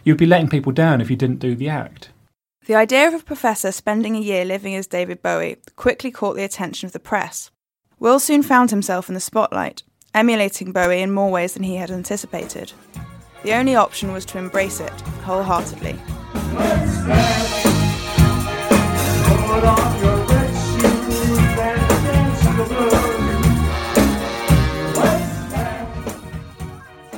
you'd 0.05 0.17
be 0.17 0.27
letting 0.27 0.49
people 0.49 0.73
down 0.73 1.01
if 1.01 1.11
you 1.11 1.17
didn't 1.17 1.39
do 1.39 1.55
the 1.55 1.69
act. 1.69 2.11
The 2.67 2.75
idea 2.75 3.07
of 3.07 3.15
a 3.15 3.21
professor 3.21 3.71
spending 3.71 4.17
a 4.17 4.21
year 4.21 4.45
living 4.45 4.75
as 4.75 4.87
David 4.87 5.23
Bowie 5.23 5.59
quickly 5.77 6.11
caught 6.11 6.35
the 6.35 6.43
attention 6.43 6.87
of 6.87 6.93
the 6.93 6.99
press. 6.99 7.51
Will 7.99 8.19
soon 8.19 8.43
found 8.43 8.71
himself 8.71 9.09
in 9.09 9.15
the 9.15 9.21
spotlight, 9.21 9.83
emulating 10.13 10.73
Bowie 10.73 11.01
in 11.01 11.13
more 11.13 11.31
ways 11.31 11.55
than 11.55 11.63
he 11.63 11.77
had 11.77 11.91
anticipated. 11.91 12.73
The 13.43 13.53
only 13.53 13.77
option 13.77 14.13
was 14.13 14.25
to 14.27 14.39
embrace 14.39 14.81
it 14.81 15.01
wholeheartedly. 15.23 15.97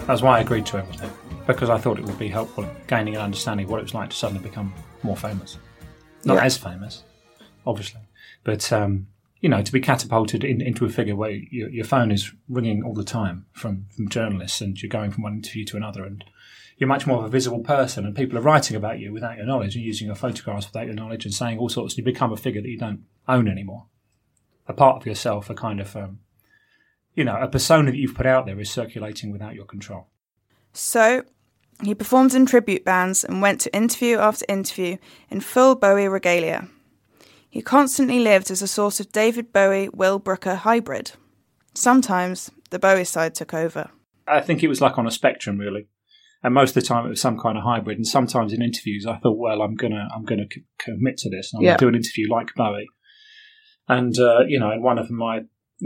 That's 0.06 0.22
why 0.22 0.38
I 0.38 0.40
agreed 0.40 0.64
to 0.66 0.78
everything 0.78 1.10
because 1.46 1.68
I 1.70 1.78
thought 1.78 1.98
it 1.98 2.04
would 2.04 2.18
be 2.18 2.28
helpful 2.28 2.64
in 2.64 2.70
gaining 2.86 3.14
an 3.16 3.20
understanding 3.22 3.64
of 3.64 3.70
what 3.70 3.80
it 3.80 3.82
was 3.82 3.94
like 3.94 4.10
to 4.10 4.16
suddenly 4.16 4.42
become 4.42 4.72
more 5.02 5.16
famous. 5.16 5.58
Not 6.24 6.34
Yeah. 6.36 6.44
as 6.44 6.56
famous, 6.56 7.04
obviously, 7.66 8.00
but 8.44 8.70
um, 8.72 9.06
you 9.40 9.48
know, 9.48 9.62
to 9.62 9.72
be 9.72 9.80
catapulted 9.80 10.44
in, 10.44 10.60
into 10.60 10.84
a 10.84 10.88
figure 10.88 11.14
where 11.14 11.30
your, 11.30 11.68
your 11.68 11.84
phone 11.84 12.10
is 12.10 12.32
ringing 12.48 12.82
all 12.82 12.94
the 12.94 13.04
time 13.04 13.46
from, 13.52 13.86
from 13.94 14.08
journalists, 14.08 14.60
and 14.60 14.80
you're 14.82 14.88
going 14.88 15.10
from 15.10 15.22
one 15.24 15.34
interview 15.36 15.64
to 15.66 15.76
another, 15.76 16.04
and 16.04 16.24
you're 16.78 16.88
much 16.88 17.06
more 17.06 17.18
of 17.18 17.24
a 17.24 17.28
visible 17.28 17.60
person, 17.60 18.06
and 18.06 18.16
people 18.16 18.38
are 18.38 18.42
writing 18.42 18.76
about 18.76 18.98
you 18.98 19.12
without 19.12 19.36
your 19.36 19.46
knowledge, 19.46 19.76
and 19.76 19.84
using 19.84 20.06
your 20.06 20.16
photographs 20.16 20.66
without 20.66 20.86
your 20.86 20.94
knowledge, 20.94 21.24
and 21.24 21.34
saying 21.34 21.58
all 21.58 21.68
sorts. 21.68 21.94
And 21.94 21.98
you 21.98 22.04
become 22.04 22.32
a 22.32 22.36
figure 22.36 22.62
that 22.62 22.68
you 22.68 22.78
don't 22.78 23.04
own 23.26 23.48
anymore. 23.48 23.86
A 24.66 24.72
part 24.72 24.96
of 24.96 25.06
yourself, 25.06 25.50
a 25.50 25.54
kind 25.54 25.80
of 25.80 25.94
um, 25.96 26.20
you 27.18 27.24
know, 27.24 27.36
a 27.36 27.48
persona 27.48 27.90
that 27.90 27.96
you've 27.96 28.14
put 28.14 28.26
out 28.26 28.46
there 28.46 28.60
is 28.60 28.70
circulating 28.70 29.32
without 29.32 29.56
your 29.56 29.64
control. 29.64 30.06
So, 30.72 31.24
he 31.82 31.92
performed 31.92 32.32
in 32.32 32.46
tribute 32.46 32.84
bands 32.84 33.24
and 33.24 33.42
went 33.42 33.60
to 33.62 33.74
interview 33.74 34.18
after 34.18 34.44
interview 34.48 34.98
in 35.28 35.40
full 35.40 35.74
Bowie 35.74 36.06
regalia. 36.06 36.68
He 37.50 37.60
constantly 37.60 38.20
lived 38.20 38.52
as 38.52 38.62
a 38.62 38.68
sort 38.68 39.00
of 39.00 39.10
David 39.10 39.52
Bowie 39.52 39.88
Will 39.88 40.20
Brooker 40.20 40.54
hybrid. 40.54 41.10
Sometimes 41.74 42.52
the 42.70 42.78
Bowie 42.78 43.02
side 43.02 43.34
took 43.34 43.52
over. 43.52 43.90
I 44.28 44.40
think 44.40 44.62
it 44.62 44.68
was 44.68 44.80
like 44.80 44.96
on 44.96 45.06
a 45.06 45.10
spectrum, 45.10 45.58
really. 45.58 45.88
And 46.42 46.54
most 46.54 46.70
of 46.76 46.82
the 46.82 46.88
time, 46.88 47.06
it 47.06 47.10
was 47.10 47.20
some 47.20 47.38
kind 47.38 47.58
of 47.58 47.64
hybrid. 47.64 47.96
And 47.98 48.06
sometimes 48.06 48.52
in 48.52 48.62
interviews, 48.62 49.06
I 49.06 49.18
thought, 49.18 49.38
well, 49.38 49.60
I'm 49.60 49.74
gonna, 49.74 50.06
I'm 50.14 50.24
gonna 50.24 50.46
c- 50.52 50.62
commit 50.78 51.16
to 51.18 51.30
this. 51.30 51.52
I'm 51.54 51.62
Yeah. 51.62 51.70
gonna 51.70 51.78
do 51.78 51.88
an 51.88 51.94
interview 51.96 52.30
like 52.30 52.54
Bowie. 52.54 52.86
And 53.88 54.16
uh, 54.18 54.40
you 54.46 54.60
know, 54.60 54.70
in 54.70 54.82
one 54.82 54.98
of 54.98 55.08
them, 55.08 55.22
I, 55.22 55.40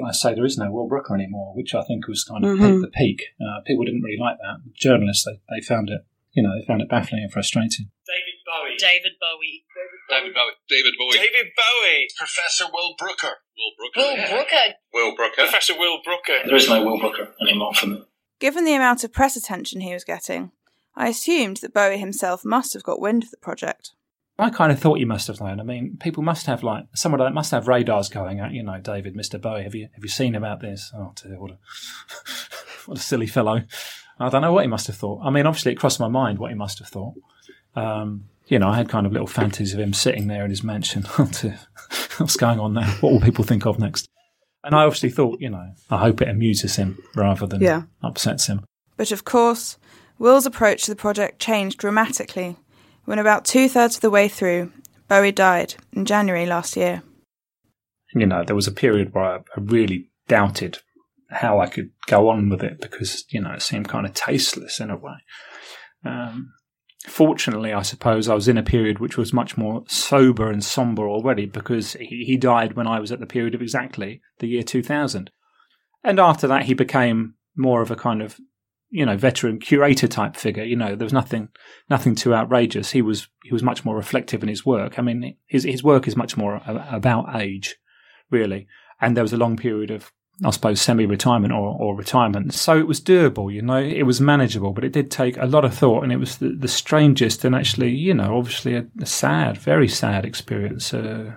I 0.04 0.12
say 0.12 0.34
there 0.34 0.44
is 0.44 0.58
no 0.58 0.70
Will 0.70 0.88
Brooker 0.88 1.14
anymore, 1.14 1.54
which 1.56 1.74
I 1.74 1.82
think 1.84 2.06
was 2.08 2.24
kind 2.24 2.44
of 2.44 2.58
Mhm. 2.58 2.80
the 2.82 2.90
peak. 2.90 3.22
Uh, 3.40 3.60
people 3.66 3.84
didn't 3.84 4.02
really 4.02 4.20
like 4.20 4.36
that. 4.38 4.58
Journalists, 4.74 5.24
they, 5.24 5.38
they 5.54 5.60
found 5.64 5.88
it, 5.88 6.02
you 6.34 6.42
know, 6.42 6.50
they 6.58 6.66
found 6.66 6.82
it 6.82 6.88
baffling 6.90 7.22
and 7.22 7.32
frustrating. 7.32 7.88
David 8.04 8.36
Bowie. 8.44 8.76
David 8.78 9.12
Bowie. 9.20 9.64
David 10.10 10.34
Bowie. 10.34 10.52
David 10.68 10.92
Bowie. 10.98 11.16
David 11.16 11.46
Bowie. 11.56 12.06
Professor 12.18 12.64
Will 12.72 12.94
Brooker. 12.98 13.32
Will 13.56 13.72
Brooker. 13.78 14.00
Will. 14.04 14.28
Brooker. 14.36 14.66
Will 14.92 15.14
Brooker. 15.16 15.42
Professor 15.48 15.74
Will 15.78 15.98
Brooker. 16.04 16.44
There 16.44 16.56
is 16.56 16.68
no 16.68 16.84
Will 16.84 16.98
Brooker 16.98 17.32
anymore 17.40 17.72
for 17.72 17.86
me. 17.86 18.02
Given 18.42 18.64
the 18.64 18.74
amount 18.74 19.04
of 19.04 19.12
press 19.12 19.36
attention 19.36 19.82
he 19.82 19.92
was 19.92 20.02
getting, 20.02 20.50
I 20.96 21.06
assumed 21.06 21.58
that 21.58 21.72
Bowie 21.72 21.98
himself 21.98 22.44
must 22.44 22.72
have 22.72 22.82
got 22.82 23.00
wind 23.00 23.22
of 23.22 23.30
the 23.30 23.36
project. 23.36 23.92
I 24.36 24.50
kind 24.50 24.72
of 24.72 24.80
thought 24.80 24.98
you 24.98 25.06
must 25.06 25.28
have 25.28 25.40
known. 25.40 25.60
I 25.60 25.62
mean, 25.62 25.96
people 26.00 26.24
must 26.24 26.46
have 26.46 26.64
like 26.64 26.86
someone 26.92 27.20
that 27.20 27.34
must 27.34 27.52
have 27.52 27.68
radars 27.68 28.08
going 28.08 28.40
at. 28.40 28.50
You 28.50 28.64
know, 28.64 28.80
David, 28.80 29.14
Mister 29.14 29.38
Bowie. 29.38 29.62
Have 29.62 29.76
you 29.76 29.88
have 29.94 30.02
you 30.02 30.08
seen 30.08 30.34
about 30.34 30.58
this? 30.60 30.90
Oh 30.92 31.12
dear, 31.14 31.38
what 31.38 31.52
a 31.52 31.58
what 32.86 32.98
a 32.98 33.00
silly 33.00 33.28
fellow. 33.28 33.62
I 34.18 34.28
don't 34.28 34.42
know 34.42 34.52
what 34.52 34.64
he 34.64 34.68
must 34.68 34.88
have 34.88 34.96
thought. 34.96 35.20
I 35.22 35.30
mean, 35.30 35.46
obviously, 35.46 35.70
it 35.70 35.78
crossed 35.78 36.00
my 36.00 36.08
mind 36.08 36.40
what 36.40 36.50
he 36.50 36.56
must 36.56 36.80
have 36.80 36.88
thought. 36.88 37.14
Um, 37.76 38.24
you 38.48 38.58
know, 38.58 38.70
I 38.70 38.76
had 38.76 38.88
kind 38.88 39.06
of 39.06 39.12
little 39.12 39.28
fantasies 39.28 39.72
of 39.72 39.78
him 39.78 39.92
sitting 39.92 40.26
there 40.26 40.44
in 40.44 40.50
his 40.50 40.64
mansion. 40.64 41.06
Oh. 41.16 41.30
What's 42.18 42.36
going 42.36 42.58
on 42.58 42.74
now? 42.74 42.90
What 43.00 43.12
will 43.12 43.20
people 43.20 43.44
think 43.44 43.66
of 43.66 43.78
next? 43.78 44.08
And 44.64 44.74
I 44.74 44.84
obviously 44.84 45.10
thought, 45.10 45.40
you 45.40 45.50
know, 45.50 45.72
I 45.90 45.98
hope 45.98 46.22
it 46.22 46.28
amuses 46.28 46.76
him 46.76 46.98
rather 47.16 47.46
than 47.46 47.60
Yeah. 47.60 47.82
upsets 48.02 48.46
him. 48.46 48.64
But 48.96 49.10
of 49.10 49.24
course, 49.24 49.76
Will's 50.18 50.46
approach 50.46 50.84
to 50.84 50.90
the 50.92 50.96
project 50.96 51.40
changed 51.40 51.78
dramatically 51.78 52.56
when, 53.04 53.18
about 53.18 53.44
two 53.44 53.68
thirds 53.68 53.96
of 53.96 54.02
the 54.02 54.10
way 54.10 54.28
through, 54.28 54.70
Bowie 55.08 55.32
died 55.32 55.74
in 55.92 56.04
January 56.04 56.46
last 56.46 56.76
year. 56.76 57.02
You 58.14 58.26
know, 58.26 58.44
there 58.44 58.54
was 58.56 58.68
a 58.68 58.72
period 58.72 59.12
where 59.14 59.24
I 59.24 59.36
I 59.38 59.60
really 59.60 60.10
doubted 60.28 60.78
how 61.30 61.58
I 61.60 61.66
could 61.66 61.90
go 62.06 62.28
on 62.28 62.48
with 62.50 62.62
it 62.62 62.80
because, 62.80 63.24
you 63.30 63.40
know, 63.40 63.52
it 63.52 63.62
seemed 63.62 63.88
kind 63.88 64.06
of 64.06 64.12
tasteless 64.14 64.78
in 64.80 64.90
a 64.90 64.96
way. 64.96 65.14
Um, 66.04 66.52
fortunately, 67.06 67.72
I 67.72 67.82
suppose 67.82 68.28
I 68.28 68.34
was 68.34 68.48
in 68.48 68.58
a 68.58 68.62
period 68.62 68.98
which 68.98 69.16
was 69.16 69.32
much 69.32 69.56
more 69.56 69.82
sober 69.88 70.50
and 70.50 70.62
somber 70.62 71.08
already 71.08 71.46
because 71.46 71.94
he, 71.98 72.36
died 72.36 72.74
when 72.74 72.86
I 72.86 73.00
was 73.00 73.12
at 73.12 73.20
the 73.20 73.26
period 73.26 73.54
of 73.54 73.62
exactly 73.62 74.20
the 74.38 74.48
year 74.48 74.62
2000. 74.62 75.30
And 76.04 76.20
after 76.20 76.46
that, 76.48 76.64
he 76.64 76.74
became 76.74 77.34
more 77.56 77.82
of 77.82 77.90
a 77.90 77.96
kind 77.96 78.22
of, 78.22 78.38
you 78.90 79.04
know, 79.06 79.16
veteran 79.16 79.58
curator 79.58 80.08
type 80.08 80.36
figure. 80.36 80.64
You 80.64 80.76
know, 80.76 80.94
there 80.94 81.06
was 81.06 81.12
nothing, 81.12 81.48
nothing 81.90 82.14
too 82.14 82.34
outrageous. 82.34 82.90
He 82.90 83.02
was, 83.02 83.28
he 83.44 83.52
was 83.52 83.62
much 83.62 83.84
more 83.84 83.96
reflective 83.96 84.42
in 84.42 84.48
his 84.48 84.66
work. 84.66 84.98
I 84.98 85.02
mean, 85.02 85.36
his, 85.46 85.64
his 85.64 85.82
work 85.82 86.06
is 86.08 86.16
much 86.16 86.36
more 86.36 86.60
about 86.66 87.34
age, 87.40 87.76
really. 88.30 88.66
And 89.00 89.16
there 89.16 89.24
was 89.24 89.32
a 89.32 89.38
long 89.38 89.56
period 89.56 89.90
of 89.90 90.12
I 90.44 90.50
suppose, 90.50 90.80
semi 90.80 91.06
retirement 91.06 91.52
or, 91.52 91.76
or 91.78 91.96
retirement. 91.96 92.54
So 92.54 92.78
it 92.78 92.86
was 92.86 93.00
doable, 93.00 93.52
you 93.52 93.62
know, 93.62 93.76
it 93.76 94.02
was 94.04 94.20
manageable, 94.20 94.72
but 94.72 94.84
it 94.84 94.92
did 94.92 95.10
take 95.10 95.36
a 95.36 95.46
lot 95.46 95.64
of 95.64 95.74
thought 95.74 96.02
and 96.02 96.12
it 96.12 96.18
was 96.18 96.38
the, 96.38 96.50
the 96.50 96.68
strangest 96.68 97.44
and 97.44 97.54
actually, 97.54 97.90
you 97.90 98.14
know, 98.14 98.36
obviously 98.36 98.74
a, 98.74 98.86
a 99.00 99.06
sad, 99.06 99.58
very 99.58 99.88
sad 99.88 100.24
experience. 100.24 100.92
Uh, 100.92 101.34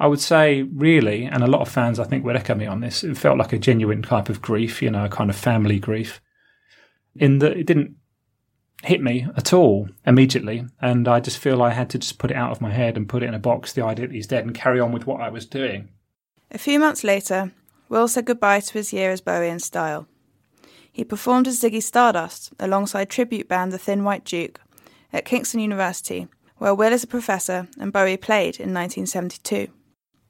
I 0.00 0.06
would 0.06 0.20
say, 0.20 0.62
really, 0.62 1.24
and 1.24 1.42
a 1.42 1.48
lot 1.48 1.60
of 1.60 1.68
fans 1.68 1.98
I 1.98 2.04
think 2.04 2.24
would 2.24 2.36
echo 2.36 2.54
me 2.54 2.66
on 2.66 2.80
this, 2.80 3.02
it 3.02 3.18
felt 3.18 3.38
like 3.38 3.52
a 3.52 3.58
genuine 3.58 4.02
type 4.02 4.28
of 4.28 4.40
grief, 4.40 4.80
you 4.80 4.90
know, 4.90 5.06
a 5.06 5.08
kind 5.08 5.28
of 5.28 5.36
family 5.36 5.78
grief, 5.78 6.20
in 7.16 7.38
that 7.40 7.56
it 7.56 7.66
didn't 7.66 7.96
hit 8.84 9.02
me 9.02 9.26
at 9.36 9.52
all 9.52 9.88
immediately. 10.06 10.64
And 10.80 11.08
I 11.08 11.18
just 11.18 11.38
feel 11.38 11.62
I 11.62 11.70
had 11.70 11.90
to 11.90 11.98
just 11.98 12.18
put 12.18 12.30
it 12.30 12.36
out 12.36 12.52
of 12.52 12.60
my 12.60 12.70
head 12.70 12.96
and 12.96 13.08
put 13.08 13.24
it 13.24 13.26
in 13.26 13.34
a 13.34 13.40
box, 13.40 13.72
the 13.72 13.84
idea 13.84 14.06
that 14.06 14.14
he's 14.14 14.28
dead, 14.28 14.44
and 14.44 14.54
carry 14.54 14.78
on 14.78 14.92
with 14.92 15.06
what 15.06 15.20
I 15.20 15.30
was 15.30 15.46
doing. 15.46 15.88
A 16.52 16.58
few 16.58 16.78
months 16.78 17.02
later, 17.02 17.52
Will 17.88 18.08
said 18.08 18.26
goodbye 18.26 18.60
to 18.60 18.72
his 18.74 18.92
year 18.92 19.10
as 19.10 19.20
Bowie 19.20 19.48
in 19.48 19.58
style. 19.58 20.06
He 20.92 21.04
performed 21.04 21.46
as 21.46 21.60
Ziggy 21.60 21.82
Stardust 21.82 22.52
alongside 22.58 23.08
tribute 23.08 23.48
band 23.48 23.72
The 23.72 23.78
Thin 23.78 24.04
White 24.04 24.24
Duke 24.24 24.60
at 25.12 25.24
Kingston 25.24 25.60
University, 25.60 26.28
where 26.56 26.74
Will 26.74 26.92
is 26.92 27.04
a 27.04 27.08
professor 27.08 27.68
and 27.78 27.92
Bowie 27.92 28.16
played 28.16 28.56
in 28.56 28.74
1972. 28.74 29.68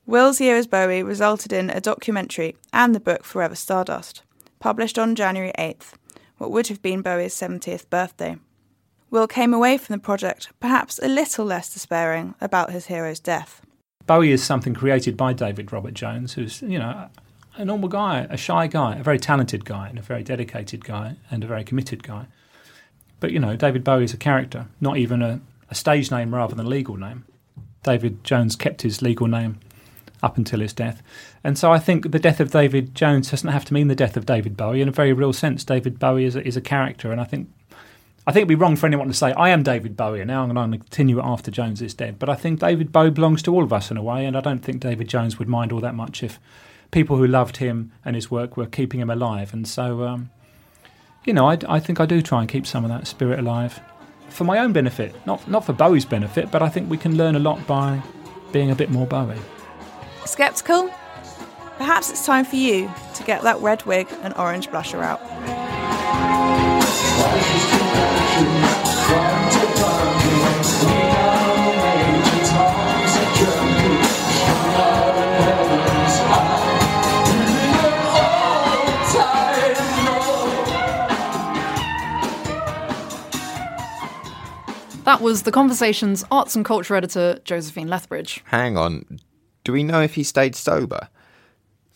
Will's 0.07 0.41
year 0.41 0.57
as 0.57 0.67
Bowie 0.67 1.03
resulted 1.03 1.53
in 1.53 1.71
a 1.71 1.81
documentary 1.81 2.57
and 2.73 2.95
the 2.95 3.01
book 3.01 3.25
Forever 3.25 3.55
Stardust, 3.55 4.23
published 4.59 4.99
on 4.99 5.15
January 5.15 5.53
8th, 5.59 5.95
what 6.39 6.51
would 6.51 6.69
have 6.69 6.81
been 6.81 7.03
Bowie's 7.03 7.35
70th 7.35 7.91
birthday. 7.91 8.37
Will 9.11 9.27
came 9.27 9.53
away 9.53 9.79
from 9.79 9.95
the 9.95 10.03
project 10.03 10.51
perhaps 10.61 10.99
a 11.03 11.09
little 11.09 11.45
less 11.45 11.73
despairing 11.73 12.35
about 12.41 12.71
his 12.71 12.87
hero's 12.87 13.21
death. 13.21 13.63
Bowie 14.07 14.33
is 14.33 14.43
something 14.43 14.75
created 14.75 15.17
by 15.17 15.33
David 15.33 15.73
Robert 15.73 15.95
Jones, 15.95 16.35
who's, 16.35 16.63
you 16.63 16.79
know, 16.79 17.09
a 17.59 17.65
normal 17.65 17.89
guy, 17.89 18.27
a 18.31 18.37
shy 18.37 18.69
guy, 18.69 18.97
a 18.97 19.03
very 19.03 19.19
talented 19.19 19.65
guy, 19.65 19.89
and 19.89 19.99
a 19.99 20.03
very 20.03 20.23
dedicated 20.23 20.85
guy, 20.85 21.17
and 21.31 21.45
a 21.45 21.47
very 21.47 21.65
committed 21.65 22.03
guy. 22.03 22.27
But, 23.21 23.33
you 23.33 23.41
know, 23.41 23.57
David 23.57 23.83
Bowie 23.83 24.05
is 24.05 24.15
a 24.15 24.17
character, 24.17 24.67
not 24.81 24.97
even 24.97 25.23
a, 25.23 25.41
a 25.69 25.75
stage 25.75 26.11
name 26.11 26.35
rather 26.35 26.55
than 26.55 26.65
a 26.65 26.69
legal 26.69 26.97
name. 26.97 27.25
David 27.83 28.23
Jones 28.23 28.55
kept 28.55 28.83
his 28.83 29.03
legal 29.03 29.27
name 29.27 29.59
up 30.23 30.37
until 30.37 30.61
his 30.61 30.73
death. 30.73 31.03
And 31.43 31.59
so 31.59 31.73
I 31.73 31.79
think 31.79 32.11
the 32.11 32.19
death 32.19 32.41
of 32.41 32.51
David 32.51 32.95
Jones 32.95 33.31
doesn't 33.31 33.51
have 33.51 33.65
to 33.67 33.75
mean 33.75 33.89
the 33.89 33.95
death 33.95 34.17
of 34.17 34.27
David 34.27 34.57
Bowie. 34.57 34.81
In 34.81 34.89
a 34.89 34.93
very 34.93 35.13
real 35.13 35.33
sense, 35.33 35.65
David 35.65 35.99
Bowie 35.99 36.25
is 36.25 36.37
a, 36.37 36.47
is 36.47 36.57
a 36.57 36.61
character, 36.61 37.13
and 37.13 37.21
I 37.21 37.25
think 37.25 37.49
I 38.27 38.31
think 38.31 38.43
it'd 38.43 38.49
be 38.49 38.57
wrong 38.57 38.77
for 38.77 38.87
anyone 38.87 39.09
to 39.09 39.15
say 39.15 39.33
I 39.33 39.49
am 39.49 39.63
David 39.63 39.97
Bowie 39.97 40.21
and 40.21 40.29
now 40.29 40.43
I'm 40.43 40.53
going 40.53 40.73
to 40.73 40.79
continue 40.79 41.19
after 41.19 41.51
Jones 41.51 41.81
is 41.81 41.95
dead. 41.95 42.19
But 42.19 42.29
I 42.29 42.35
think 42.35 42.61
David 42.61 42.93
Bowie 42.93 43.09
belongs 43.09 43.43
to 43.45 43.55
all 43.55 43.65
of 43.65 43.73
us 43.73 43.91
in 43.91 43.97
a 43.97 44.03
way, 44.03 44.27
and 44.27 44.37
I 44.37 44.41
don't 44.41 44.59
think 44.59 44.81
David 44.81 45.09
Jones 45.09 45.39
would 45.39 45.49
mind 45.49 45.73
all 45.73 45.81
that 45.81 45.95
much 45.95 46.23
if 46.23 46.39
people 46.91 47.17
who 47.17 47.27
loved 47.27 47.59
him 47.59 47.93
and 48.05 48.17
his 48.17 48.31
work 48.31 48.57
were 48.57 48.67
keeping 48.67 49.01
him 49.01 49.11
alive. 49.11 49.53
And 49.53 49.67
so, 49.67 50.05
um, 50.05 50.31
you 51.25 51.33
know, 51.33 51.49
I, 51.49 51.59
I 51.69 51.81
think 51.81 52.01
I 52.01 52.07
do 52.07 52.23
try 52.23 52.41
and 52.41 52.49
keep 52.49 52.67
some 52.67 52.85
of 52.85 52.91
that 52.91 53.07
spirit 53.07 53.39
alive 53.39 53.81
for 54.29 54.45
my 54.45 54.59
own 54.59 54.73
benefit, 54.73 55.15
not 55.27 55.49
not 55.49 55.65
for 55.65 55.73
Bowie's 55.73 56.05
benefit, 56.05 56.51
but 56.51 56.63
I 56.63 56.69
think 56.69 56.91
we 56.91 56.97
can 56.97 57.17
learn 57.17 57.35
a 57.35 57.39
lot 57.39 57.67
by 57.67 58.03
being 58.53 58.71
a 58.71 58.75
bit 58.75 58.91
more 58.91 59.07
Bowie. 59.07 59.37
Skeptical? 60.25 60.91
Perhaps 61.77 62.11
it's 62.11 62.27
time 62.27 62.45
for 62.45 62.57
you 62.57 62.91
to 63.15 63.23
get 63.23 63.43
that 63.43 63.59
red 63.61 63.85
wig 63.87 64.09
and 64.23 64.35
orange 64.35 64.69
blusher 64.69 65.03
out. 65.03 65.21
That 85.09 85.23
was 85.23 85.45
The 85.45 85.53
Conversation's 85.53 86.23
arts 86.31 86.55
and 86.55 86.67
culture 86.67 86.95
editor, 86.95 87.41
Josephine 87.43 87.89
Lethbridge. 87.89 88.43
Hang 88.45 88.77
on. 88.77 89.19
Do 89.65 89.73
we 89.73 89.83
know 89.83 90.03
if 90.03 90.17
he 90.17 90.23
stayed 90.23 90.55
sober? 90.55 91.09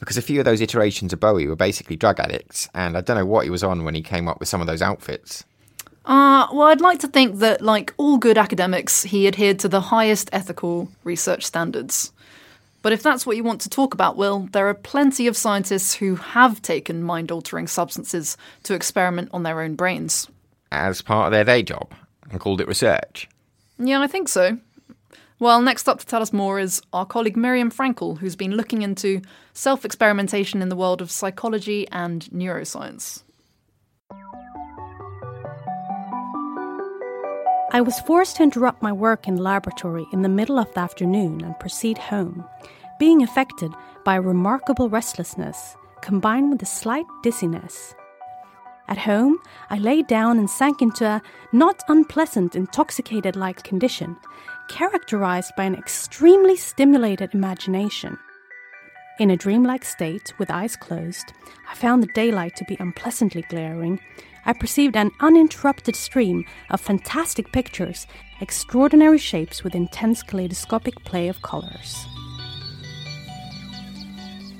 Because 0.00 0.16
a 0.16 0.22
few 0.22 0.38
of 0.38 0.46
those 0.46 0.62
iterations 0.62 1.12
of 1.12 1.20
Bowie 1.20 1.46
were 1.46 1.54
basically 1.54 1.94
drug 1.94 2.18
addicts, 2.18 2.70
and 2.74 2.96
I 2.96 3.02
don't 3.02 3.18
know 3.18 3.26
what 3.26 3.44
he 3.44 3.50
was 3.50 3.62
on 3.62 3.84
when 3.84 3.94
he 3.94 4.00
came 4.00 4.28
up 4.28 4.40
with 4.40 4.48
some 4.48 4.62
of 4.62 4.66
those 4.66 4.80
outfits. 4.80 5.44
Uh, 6.06 6.46
well, 6.54 6.68
I'd 6.68 6.80
like 6.80 7.00
to 7.00 7.06
think 7.06 7.40
that, 7.40 7.60
like 7.60 7.92
all 7.98 8.16
good 8.16 8.38
academics, 8.38 9.02
he 9.02 9.28
adhered 9.28 9.58
to 9.58 9.68
the 9.68 9.82
highest 9.82 10.30
ethical 10.32 10.88
research 11.04 11.44
standards. 11.44 12.12
But 12.80 12.94
if 12.94 13.02
that's 13.02 13.26
what 13.26 13.36
you 13.36 13.44
want 13.44 13.60
to 13.60 13.68
talk 13.68 13.92
about, 13.92 14.16
Will, 14.16 14.48
there 14.52 14.68
are 14.70 14.74
plenty 14.74 15.26
of 15.26 15.36
scientists 15.36 15.92
who 15.92 16.14
have 16.16 16.62
taken 16.62 17.02
mind 17.02 17.30
altering 17.30 17.66
substances 17.66 18.38
to 18.62 18.72
experiment 18.72 19.28
on 19.32 19.42
their 19.42 19.60
own 19.60 19.74
brains. 19.74 20.28
As 20.70 21.02
part 21.02 21.26
of 21.26 21.32
their 21.32 21.44
day 21.44 21.62
job, 21.62 21.92
and 22.32 22.40
called 22.40 22.60
it 22.60 22.66
research. 22.66 23.28
Yeah, 23.78 24.00
I 24.00 24.08
think 24.08 24.28
so. 24.28 24.58
Well, 25.38 25.60
next 25.60 25.88
up 25.88 25.98
to 25.98 26.06
tell 26.06 26.22
us 26.22 26.32
more 26.32 26.58
is 26.58 26.82
our 26.92 27.04
colleague 27.04 27.36
Miriam 27.36 27.70
Frankel, 27.70 28.18
who's 28.18 28.36
been 28.36 28.52
looking 28.56 28.82
into 28.82 29.20
self 29.52 29.84
experimentation 29.84 30.62
in 30.62 30.68
the 30.68 30.76
world 30.76 31.02
of 31.02 31.10
psychology 31.10 31.86
and 31.90 32.22
neuroscience. 32.32 33.22
I 37.74 37.80
was 37.80 37.98
forced 38.00 38.36
to 38.36 38.42
interrupt 38.42 38.82
my 38.82 38.92
work 38.92 39.26
in 39.26 39.36
the 39.36 39.42
laboratory 39.42 40.06
in 40.12 40.22
the 40.22 40.28
middle 40.28 40.58
of 40.58 40.72
the 40.74 40.80
afternoon 40.80 41.42
and 41.42 41.58
proceed 41.58 41.96
home, 41.96 42.44
being 42.98 43.22
affected 43.22 43.72
by 44.04 44.16
a 44.16 44.20
remarkable 44.20 44.90
restlessness 44.90 45.74
combined 46.02 46.50
with 46.50 46.62
a 46.62 46.66
slight 46.66 47.06
dizziness. 47.22 47.94
At 48.88 48.98
home, 48.98 49.38
I 49.70 49.78
lay 49.78 50.02
down 50.02 50.38
and 50.38 50.50
sank 50.50 50.82
into 50.82 51.06
a 51.06 51.22
not 51.52 51.82
unpleasant 51.88 52.56
intoxicated 52.56 53.36
like 53.36 53.62
condition, 53.62 54.16
characterized 54.68 55.52
by 55.56 55.64
an 55.64 55.74
extremely 55.74 56.56
stimulated 56.56 57.34
imagination. 57.34 58.18
In 59.18 59.30
a 59.30 59.36
dreamlike 59.36 59.84
state, 59.84 60.32
with 60.38 60.50
eyes 60.50 60.74
closed, 60.74 61.32
I 61.70 61.74
found 61.74 62.02
the 62.02 62.12
daylight 62.14 62.56
to 62.56 62.64
be 62.64 62.76
unpleasantly 62.80 63.42
glaring. 63.42 64.00
I 64.44 64.52
perceived 64.52 64.96
an 64.96 65.12
uninterrupted 65.20 65.94
stream 65.94 66.44
of 66.70 66.80
fantastic 66.80 67.52
pictures, 67.52 68.06
extraordinary 68.40 69.18
shapes 69.18 69.62
with 69.62 69.74
intense 69.74 70.22
kaleidoscopic 70.22 71.04
play 71.04 71.28
of 71.28 71.40
colors. 71.42 72.06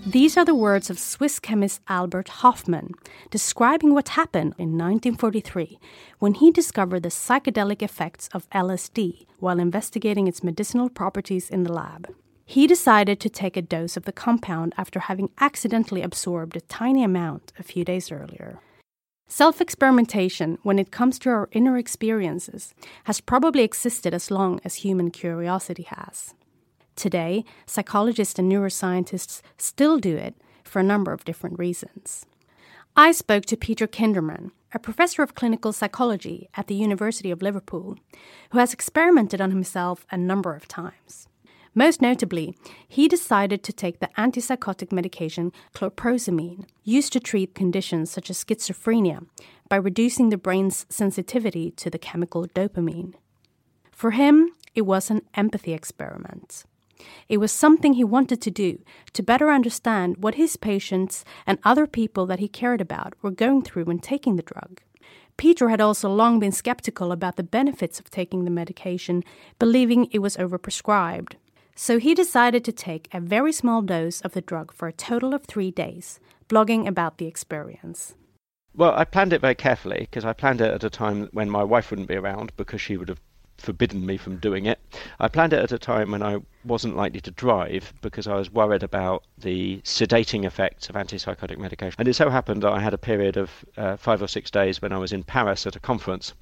These 0.04 0.36
are 0.36 0.44
the 0.44 0.54
words 0.54 0.90
of 0.90 0.98
Swiss 0.98 1.38
chemist 1.38 1.80
Albert 1.86 2.28
Hofmann 2.28 2.90
describing 3.30 3.94
what 3.94 4.08
happened 4.10 4.54
in 4.58 4.76
1943 4.76 5.78
when 6.18 6.34
he 6.34 6.50
discovered 6.50 7.04
the 7.04 7.08
psychedelic 7.08 7.82
effects 7.82 8.28
of 8.34 8.50
LSD 8.50 9.26
while 9.38 9.60
investigating 9.60 10.26
its 10.26 10.42
medicinal 10.42 10.88
properties 10.88 11.48
in 11.48 11.62
the 11.62 11.72
lab. 11.72 12.12
He 12.44 12.66
decided 12.66 13.20
to 13.20 13.30
take 13.30 13.56
a 13.56 13.62
dose 13.62 13.96
of 13.96 14.02
the 14.04 14.12
compound 14.12 14.74
after 14.76 14.98
having 14.98 15.30
accidentally 15.38 16.02
absorbed 16.02 16.56
a 16.56 16.62
tiny 16.62 17.04
amount 17.04 17.52
a 17.56 17.62
few 17.62 17.84
days 17.84 18.10
earlier. 18.10 18.58
Self 19.28 19.60
experimentation, 19.60 20.58
when 20.64 20.80
it 20.80 20.90
comes 20.90 21.16
to 21.20 21.30
our 21.30 21.48
inner 21.52 21.78
experiences, 21.78 22.74
has 23.04 23.20
probably 23.20 23.62
existed 23.62 24.12
as 24.12 24.32
long 24.32 24.60
as 24.64 24.74
human 24.74 25.12
curiosity 25.12 25.84
has. 25.84 26.34
Today, 26.96 27.44
psychologists 27.66 28.38
and 28.38 28.50
neuroscientists 28.50 29.42
still 29.56 29.98
do 29.98 30.16
it 30.16 30.34
for 30.64 30.80
a 30.80 30.84
number 30.84 31.12
of 31.12 31.24
different 31.24 31.58
reasons. 31.58 32.26
I 32.96 33.12
spoke 33.12 33.46
to 33.46 33.56
Peter 33.56 33.86
Kinderman, 33.86 34.50
a 34.74 34.78
professor 34.78 35.22
of 35.22 35.34
clinical 35.34 35.72
psychology 35.72 36.48
at 36.54 36.66
the 36.66 36.74
University 36.74 37.30
of 37.30 37.42
Liverpool, 37.42 37.96
who 38.50 38.58
has 38.58 38.72
experimented 38.72 39.40
on 39.40 39.50
himself 39.50 40.06
a 40.10 40.16
number 40.16 40.54
of 40.54 40.68
times. 40.68 41.28
Most 41.74 42.02
notably, 42.02 42.54
he 42.86 43.08
decided 43.08 43.62
to 43.62 43.72
take 43.72 44.00
the 44.00 44.10
antipsychotic 44.18 44.92
medication 44.92 45.52
chlorpromazine, 45.74 46.66
used 46.84 47.14
to 47.14 47.20
treat 47.20 47.54
conditions 47.54 48.10
such 48.10 48.28
as 48.28 48.44
schizophrenia, 48.44 49.26
by 49.70 49.76
reducing 49.76 50.28
the 50.28 50.36
brain's 50.36 50.84
sensitivity 50.90 51.70
to 51.70 51.88
the 51.88 51.98
chemical 51.98 52.46
dopamine. 52.46 53.14
For 53.90 54.10
him, 54.10 54.50
it 54.74 54.82
was 54.82 55.10
an 55.10 55.22
empathy 55.34 55.72
experiment. 55.72 56.64
It 57.28 57.38
was 57.38 57.52
something 57.52 57.94
he 57.94 58.04
wanted 58.04 58.40
to 58.42 58.50
do 58.50 58.82
to 59.12 59.22
better 59.22 59.50
understand 59.50 60.16
what 60.18 60.36
his 60.36 60.56
patients 60.56 61.24
and 61.46 61.58
other 61.64 61.86
people 61.86 62.26
that 62.26 62.38
he 62.38 62.48
cared 62.48 62.80
about 62.80 63.14
were 63.22 63.30
going 63.30 63.62
through 63.62 63.84
when 63.84 63.98
taking 63.98 64.36
the 64.36 64.42
drug. 64.42 64.80
Peter 65.36 65.68
had 65.70 65.80
also 65.80 66.08
long 66.08 66.38
been 66.38 66.52
skeptical 66.52 67.10
about 67.10 67.36
the 67.36 67.42
benefits 67.42 67.98
of 67.98 68.10
taking 68.10 68.44
the 68.44 68.50
medication, 68.50 69.24
believing 69.58 70.06
it 70.10 70.20
was 70.20 70.36
overprescribed. 70.36 71.34
So 71.74 71.98
he 71.98 72.14
decided 72.14 72.64
to 72.64 72.72
take 72.72 73.08
a 73.12 73.20
very 73.20 73.52
small 73.52 73.82
dose 73.82 74.20
of 74.20 74.32
the 74.32 74.40
drug 74.40 74.72
for 74.72 74.88
a 74.88 74.92
total 74.92 75.34
of 75.34 75.44
three 75.44 75.70
days, 75.70 76.20
blogging 76.48 76.86
about 76.86 77.18
the 77.18 77.26
experience. 77.26 78.14
Well, 78.74 78.94
I 78.94 79.04
planned 79.04 79.32
it 79.32 79.40
very 79.40 79.54
carefully 79.54 80.00
because 80.00 80.24
I 80.24 80.32
planned 80.32 80.60
it 80.60 80.72
at 80.72 80.84
a 80.84 80.90
time 80.90 81.28
when 81.32 81.50
my 81.50 81.64
wife 81.64 81.90
wouldn't 81.90 82.08
be 82.08 82.16
around 82.16 82.52
because 82.56 82.80
she 82.80 82.96
would 82.96 83.08
have 83.08 83.20
forbidden 83.62 84.04
me 84.04 84.16
from 84.16 84.36
doing 84.36 84.66
it. 84.66 84.78
I 85.20 85.28
planned 85.28 85.52
it 85.52 85.60
at 85.60 85.72
a 85.72 85.78
time 85.78 86.10
when 86.10 86.22
I 86.22 86.38
wasn't 86.64 86.96
likely 86.96 87.20
to 87.20 87.30
drive 87.30 87.92
because 88.02 88.26
I 88.26 88.34
was 88.34 88.50
worried 88.50 88.82
about 88.82 89.24
the 89.38 89.80
sedating 89.84 90.44
effects 90.44 90.88
of 90.88 90.96
antipsychotic 90.96 91.58
medication. 91.58 91.96
And 91.98 92.08
it 92.08 92.14
so 92.14 92.28
happened 92.28 92.62
that 92.62 92.72
I 92.72 92.80
had 92.80 92.94
a 92.94 92.98
period 92.98 93.36
of 93.36 93.50
uh, 93.76 93.96
five 93.96 94.20
or 94.20 94.28
six 94.28 94.50
days 94.50 94.82
when 94.82 94.92
I 94.92 94.98
was 94.98 95.12
in 95.12 95.22
Paris 95.22 95.66
at 95.66 95.76
a 95.76 95.80
conference, 95.80 96.34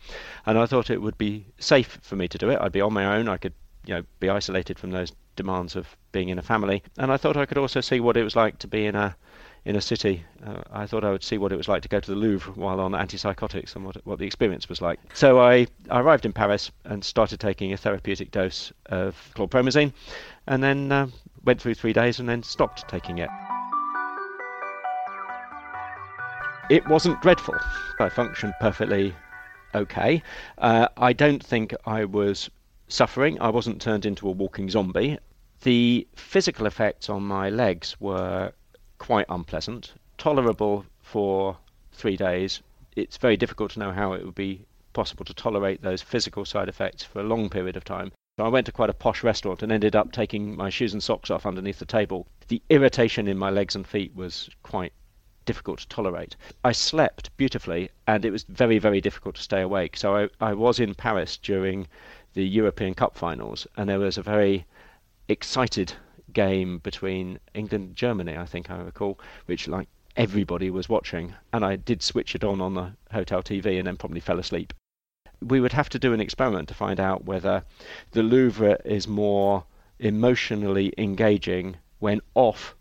and 0.47 0.59
I 0.59 0.67
thought 0.67 0.91
it 0.91 1.03
would 1.03 1.19
be 1.19 1.47
safe 1.59 1.99
for 2.03 2.17
me 2.17 2.27
to 2.29 2.39
do 2.39 2.51
it. 2.51 2.59
I'd 2.61 2.73
be 2.73 2.81
on 2.81 2.93
my 2.93 3.17
own. 3.17 3.29
I 3.29 3.37
could, 3.37 3.55
you 3.87 3.95
know, 3.95 4.03
be 4.19 4.31
isolated 4.31 4.79
from 4.79 4.91
those 4.91 5.13
demands 5.37 5.77
of 5.77 5.97
being 6.13 6.31
in 6.31 6.39
a 6.39 6.43
family, 6.43 6.83
and 6.99 7.13
I 7.13 7.17
thought 7.17 7.37
I 7.37 7.47
could 7.47 7.59
also 7.59 7.81
see 7.81 8.01
what 8.01 8.17
it 8.17 8.25
was 8.25 8.37
like 8.37 8.59
to 8.59 8.67
be 8.67 8.87
in 8.87 8.97
a 8.97 9.17
in 9.65 9.77
a 9.77 9.81
city. 9.81 10.25
Uh, 10.45 10.63
I 10.73 10.87
thought 10.87 11.05
I 11.05 11.11
would 11.11 11.23
see 11.23 11.39
what 11.39 11.53
it 11.53 11.57
was 11.57 11.69
like 11.69 11.83
to 11.83 11.89
go 11.89 12.01
to 12.01 12.11
the 12.11 12.17
Louvre 12.17 12.53
while 12.55 12.81
on 12.81 12.93
antipsychotics 12.93 13.77
and 13.77 13.85
what, 13.85 13.97
what 14.07 14.19
the 14.19 14.27
experience 14.27 14.69
was 14.69 14.81
like. 14.81 14.99
So 15.15 15.41
I, 15.41 15.67
I 15.91 16.01
arrived 16.01 16.25
in 16.25 16.33
Paris 16.33 16.71
and 16.85 17.05
started 17.05 17.41
taking 17.41 17.73
a 17.73 17.77
therapeutic 17.77 18.31
dose 18.31 18.73
of 18.87 19.17
chlorpromazine 19.37 19.93
and 20.47 20.63
then 20.63 20.91
uh, 20.91 21.09
went 21.45 21.61
through 21.61 21.75
three 21.75 21.93
days 21.93 22.21
and 22.21 22.29
then 22.29 22.43
stopped 22.43 22.89
taking 22.89 23.19
it. 23.19 23.31
It 26.71 26.87
wasn't 26.89 27.21
dreadful. 27.21 27.57
I 27.99 28.09
functioned 28.09 28.55
perfectly 28.61 29.15
okay. 29.75 30.23
Uh, 30.59 30.89
I 30.97 31.13
don't 31.13 31.45
think 31.45 31.75
I 31.85 32.05
was 32.05 32.49
suffering. 32.89 33.41
I 33.41 33.51
wasn't 33.51 33.83
turned 33.83 34.07
into 34.07 34.29
a 34.29 34.31
walking 34.31 34.71
zombie. 34.71 35.19
The 35.63 36.07
physical 36.15 36.67
effects 36.67 37.11
on 37.11 37.23
my 37.23 37.51
legs 37.51 37.97
were 38.01 38.53
quite 39.01 39.27
unpleasant, 39.31 39.95
tolerable 40.19 40.85
for 41.01 41.57
three 41.91 42.17
days. 42.17 42.61
It's 42.95 43.17
very 43.17 43.37
difficult 43.37 43.73
to 43.73 43.79
know 43.79 43.93
how 43.93 44.13
it 44.13 44.25
would 44.25 44.35
be 44.35 44.67
possible 44.93 45.25
to 45.25 45.33
tolerate 45.35 45.81
those 45.81 46.03
physical 46.03 46.45
side 46.45 46.69
effects 46.69 47.03
for 47.03 47.21
a 47.21 47.25
long 47.25 47.49
period 47.49 47.77
of 47.77 47.85
time. 47.85 48.13
So 48.37 48.45
I 48.45 48.49
went 48.49 48.67
to 48.67 48.73
quite 48.73 48.91
a 48.91 48.95
posh 48.95 49.25
restaurant 49.25 49.63
and 49.63 49.73
ended 49.73 49.97
up 49.97 50.13
taking 50.13 50.55
my 50.55 50.69
shoes 50.69 50.93
and 50.93 51.03
socks 51.03 51.31
off 51.31 51.47
underneath 51.47 51.79
the 51.79 51.87
table. 51.87 52.27
The 52.49 52.63
irritation 52.69 53.27
in 53.27 53.39
my 53.39 53.49
legs 53.49 53.75
and 53.75 53.87
feet 53.87 54.15
was 54.15 54.51
quite 54.63 54.93
difficult 55.47 55.81
to 55.81 55.89
tolerate. 55.89 56.37
I 56.63 56.73
slept 56.73 57.35
beautifully 57.39 57.91
and 58.07 58.25
it 58.25 58.31
was 58.31 58.45
very, 58.45 58.79
very 58.79 59.01
difficult 59.01 59.37
to 59.37 59.43
stay 59.43 59.63
awake. 59.63 59.97
So 59.97 60.15
I, 60.15 60.29
I 60.41 60.53
was 60.53 60.79
in 60.79 60.95
Paris 60.95 61.39
during 61.39 61.89
the 62.35 62.47
European 62.47 62.93
Cup 62.93 63.17
finals 63.17 63.67
and 63.79 63.89
there 63.89 63.99
was 63.99 64.19
a 64.19 64.23
very 64.23 64.67
excited 65.29 65.95
game 66.33 66.79
between 66.79 67.39
England 67.55 67.85
and 67.85 67.97
Germany, 67.97 68.37
I 68.37 68.47
think 68.47 68.71
I 68.71 68.79
recall, 68.79 69.19
which 69.47 69.69
like 69.69 69.89
everybody 70.17 70.71
was 70.71 70.89
watching, 70.89 71.35
and 71.53 71.65
I 71.65 71.77
did 71.77 72.03
switch 72.03 72.35
it 72.35 72.45
on 72.45 72.61
on 72.61 72.75
the 72.75 72.93
hotel 73.13 73.43
TV 73.43 73.79
and 73.79 73.87
then 73.87 73.97
probably 73.97 74.21
fell 74.21 74.39
asleep. 74.39 74.73
We 75.41 75.61
would 75.61 75.73
have 75.73 75.89
to 75.91 75.99
do 75.99 76.13
an 76.13 76.21
experiment 76.21 76.69
to 76.69 76.75
find 76.75 77.01
out 77.01 77.25
whether 77.25 77.65
the 78.13 78.23
Louvre 78.23 78.79
is 78.85 79.09
more 79.09 79.65
emotionally 79.99 80.93
engaging 80.99 81.77
when 81.99 82.21
off 82.35 82.75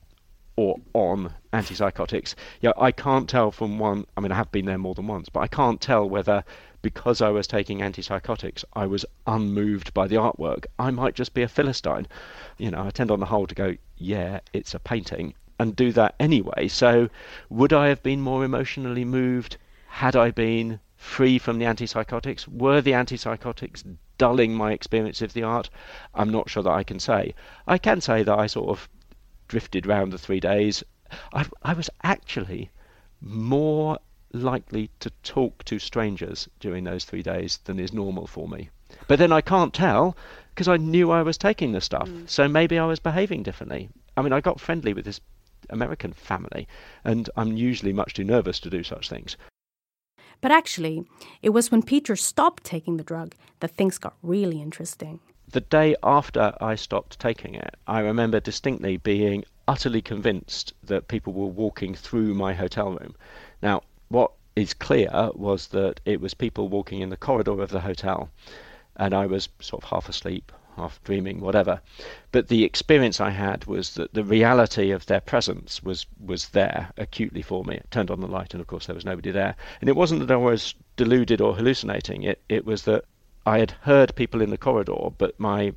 or 0.56 0.78
on 0.94 1.34
antipsychotics. 1.54 2.36
Yeah, 2.60 2.72
I 2.78 2.92
can't 2.92 3.30
tell 3.30 3.52
from 3.52 3.80
one. 3.80 4.06
I 4.18 4.22
mean, 4.22 4.34
I 4.34 4.36
have 4.36 4.52
been 4.52 4.66
there 4.66 4.78
more 4.78 4.94
than 4.94 5.08
once, 5.08 5.30
but 5.30 5.40
I 5.40 5.48
can't 5.48 5.80
tell 5.80 6.10
whether 6.10 6.44
because 6.82 7.22
I 7.22 7.30
was 7.30 7.48
taking 7.48 7.80
antipsychotics, 7.80 8.64
I 8.74 8.86
was 8.86 9.06
unmoved 9.28 9.94
by 9.94 10.08
the 10.08 10.16
artwork. 10.16 10.66
I 10.78 10.92
might 10.92 11.16
just 11.16 11.34
be 11.34 11.42
a 11.42 11.48
philistine. 11.48 12.08
You 12.58 12.72
know, 12.72 12.86
I 12.86 12.92
tend 12.92 13.12
on 13.12 13.20
the 13.20 13.26
whole 13.26 13.48
to 13.48 13.56
go, 13.56 13.76
yeah, 13.98 14.40
it's 14.54 14.74
a 14.74 14.80
painting, 14.80 15.34
and 15.60 15.76
do 15.76 15.92
that 15.92 16.16
anyway. 16.20 16.68
So, 16.68 17.10
would 17.50 17.74
I 17.74 17.88
have 17.88 18.02
been 18.02 18.22
more 18.22 18.46
emotionally 18.46 19.06
moved 19.06 19.58
had 19.88 20.16
I 20.16 20.32
been 20.32 20.80
free 20.96 21.38
from 21.38 21.60
the 21.60 21.66
antipsychotics? 21.66 22.48
Were 22.48 22.82
the 22.82 22.92
antipsychotics 22.92 23.84
dulling 24.18 24.54
my 24.54 24.72
experience 24.72 25.22
of 25.22 25.34
the 25.34 25.44
art? 25.44 25.70
I'm 26.14 26.30
not 26.30 26.50
sure 26.50 26.64
that 26.64 26.72
I 26.72 26.84
can 26.84 27.00
say. 27.00 27.34
I 27.68 27.78
can 27.78 28.02
say 28.02 28.24
that 28.24 28.40
I 28.40 28.48
sort 28.48 28.70
of 28.70 28.88
drifted 29.48 29.86
round 29.86 30.14
the 30.14 30.18
three 30.18 30.40
days. 30.40 30.84
I, 31.34 31.46
I 31.64 31.74
was 31.74 31.90
actually 32.04 32.70
more 33.22 33.98
likely 34.32 34.90
to 35.00 35.10
talk 35.24 35.64
to 35.66 35.80
strangers 35.80 36.48
during 36.60 36.84
those 36.84 37.06
three 37.06 37.24
days 37.24 37.60
than 37.66 37.80
is 37.80 37.94
normal 37.94 38.28
for 38.28 38.48
me. 38.48 38.70
But 39.08 39.20
then 39.20 39.32
I 39.32 39.42
can't 39.42 39.74
tell 39.74 40.16
because 40.54 40.68
I 40.68 40.78
knew 40.78 41.12
I 41.12 41.22
was 41.22 41.38
taking 41.38 41.72
the 41.72 41.82
stuff. 41.82 42.10
Mm. 42.10 42.30
So 42.30 42.48
maybe 42.48 42.78
I 42.78 42.86
was 42.86 43.00
behaving 43.00 43.44
differently. 43.44 43.90
I 44.18 44.22
mean, 44.22 44.34
I 44.34 44.42
got 44.42 44.60
friendly 44.60 44.94
with 44.94 45.06
this 45.06 45.22
American 45.70 46.14
family, 46.14 46.68
and 47.04 47.30
I'm 47.38 47.56
usually 47.56 47.94
much 47.94 48.14
too 48.14 48.24
nervous 48.24 48.60
to 48.62 48.70
do 48.70 48.84
such 48.84 49.10
things. 49.10 49.38
But 50.42 50.52
actually, 50.52 51.06
it 51.42 51.50
was 51.50 51.72
when 51.72 51.84
Peter 51.84 52.16
stopped 52.16 52.64
taking 52.64 52.98
the 52.98 53.04
drug 53.04 53.36
that 53.60 53.72
things 53.72 53.98
got 53.98 54.16
really 54.24 54.62
interesting. 54.62 55.20
The 55.52 55.62
day 55.62 55.96
after 56.04 56.54
I 56.62 56.76
stopped 56.76 57.20
taking 57.20 57.56
it, 57.56 57.76
I 57.88 58.00
remember 58.02 58.40
distinctly 58.40 58.98
being 58.98 59.44
utterly 59.68 60.02
convinced 60.02 60.74
that 60.84 61.08
people 61.08 61.34
were 61.34 61.46
walking 61.46 61.94
through 61.94 62.34
my 62.34 62.54
hotel 62.54 62.92
room. 62.92 63.16
Now, 63.62 63.82
what 64.10 64.32
is 64.56 64.74
clear 64.74 65.32
was 65.34 65.68
that 65.68 66.02
it 66.06 66.20
was 66.20 66.34
people 66.34 66.68
walking 66.68 67.02
in 67.02 67.10
the 67.10 67.18
corridor 67.18 67.62
of 67.62 67.70
the 67.70 67.80
hotel, 67.80 68.30
and 68.96 69.14
I 69.14 69.26
was 69.26 69.50
sort 69.60 69.84
of 69.84 69.90
half 69.90 70.10
asleep, 70.10 70.52
half 70.76 71.02
dreaming, 71.04 71.40
whatever. 71.40 71.80
But 72.32 72.48
the 72.48 72.64
experience 72.64 73.22
I 73.22 73.30
had 73.30 73.66
was 73.66 73.94
that 73.94 74.14
the 74.14 74.24
reality 74.24 74.92
of 74.92 75.06
their 75.06 75.22
presence 75.22 75.82
was 75.84 76.06
was 76.20 76.50
there 76.50 76.92
acutely 76.98 77.42
for 77.42 77.64
me. 77.64 77.76
It 77.76 77.92
turned 77.92 78.12
on 78.12 78.20
the 78.20 78.28
light, 78.28 78.54
and 78.54 78.62
of 78.62 78.68
course 78.68 78.88
there 78.88 78.96
was 78.96 79.06
nobody 79.06 79.32
there. 79.32 79.56
And 79.80 79.90
it 79.90 79.96
wasn't 79.96 80.22
that 80.22 80.34
I 80.34 80.38
was 80.38 80.76
deluded 80.98 81.40
or 81.40 81.56
hallucinating. 81.56 82.24
It 82.24 82.42
it 82.50 82.66
was 82.66 82.84
that 82.84 83.06
I 83.46 83.60
had 83.60 83.72
heard 83.82 84.16
people 84.16 84.42
in 84.42 84.50
the 84.50 84.58
corridor, 84.58 85.10
but 85.18 85.40
my 85.40 85.74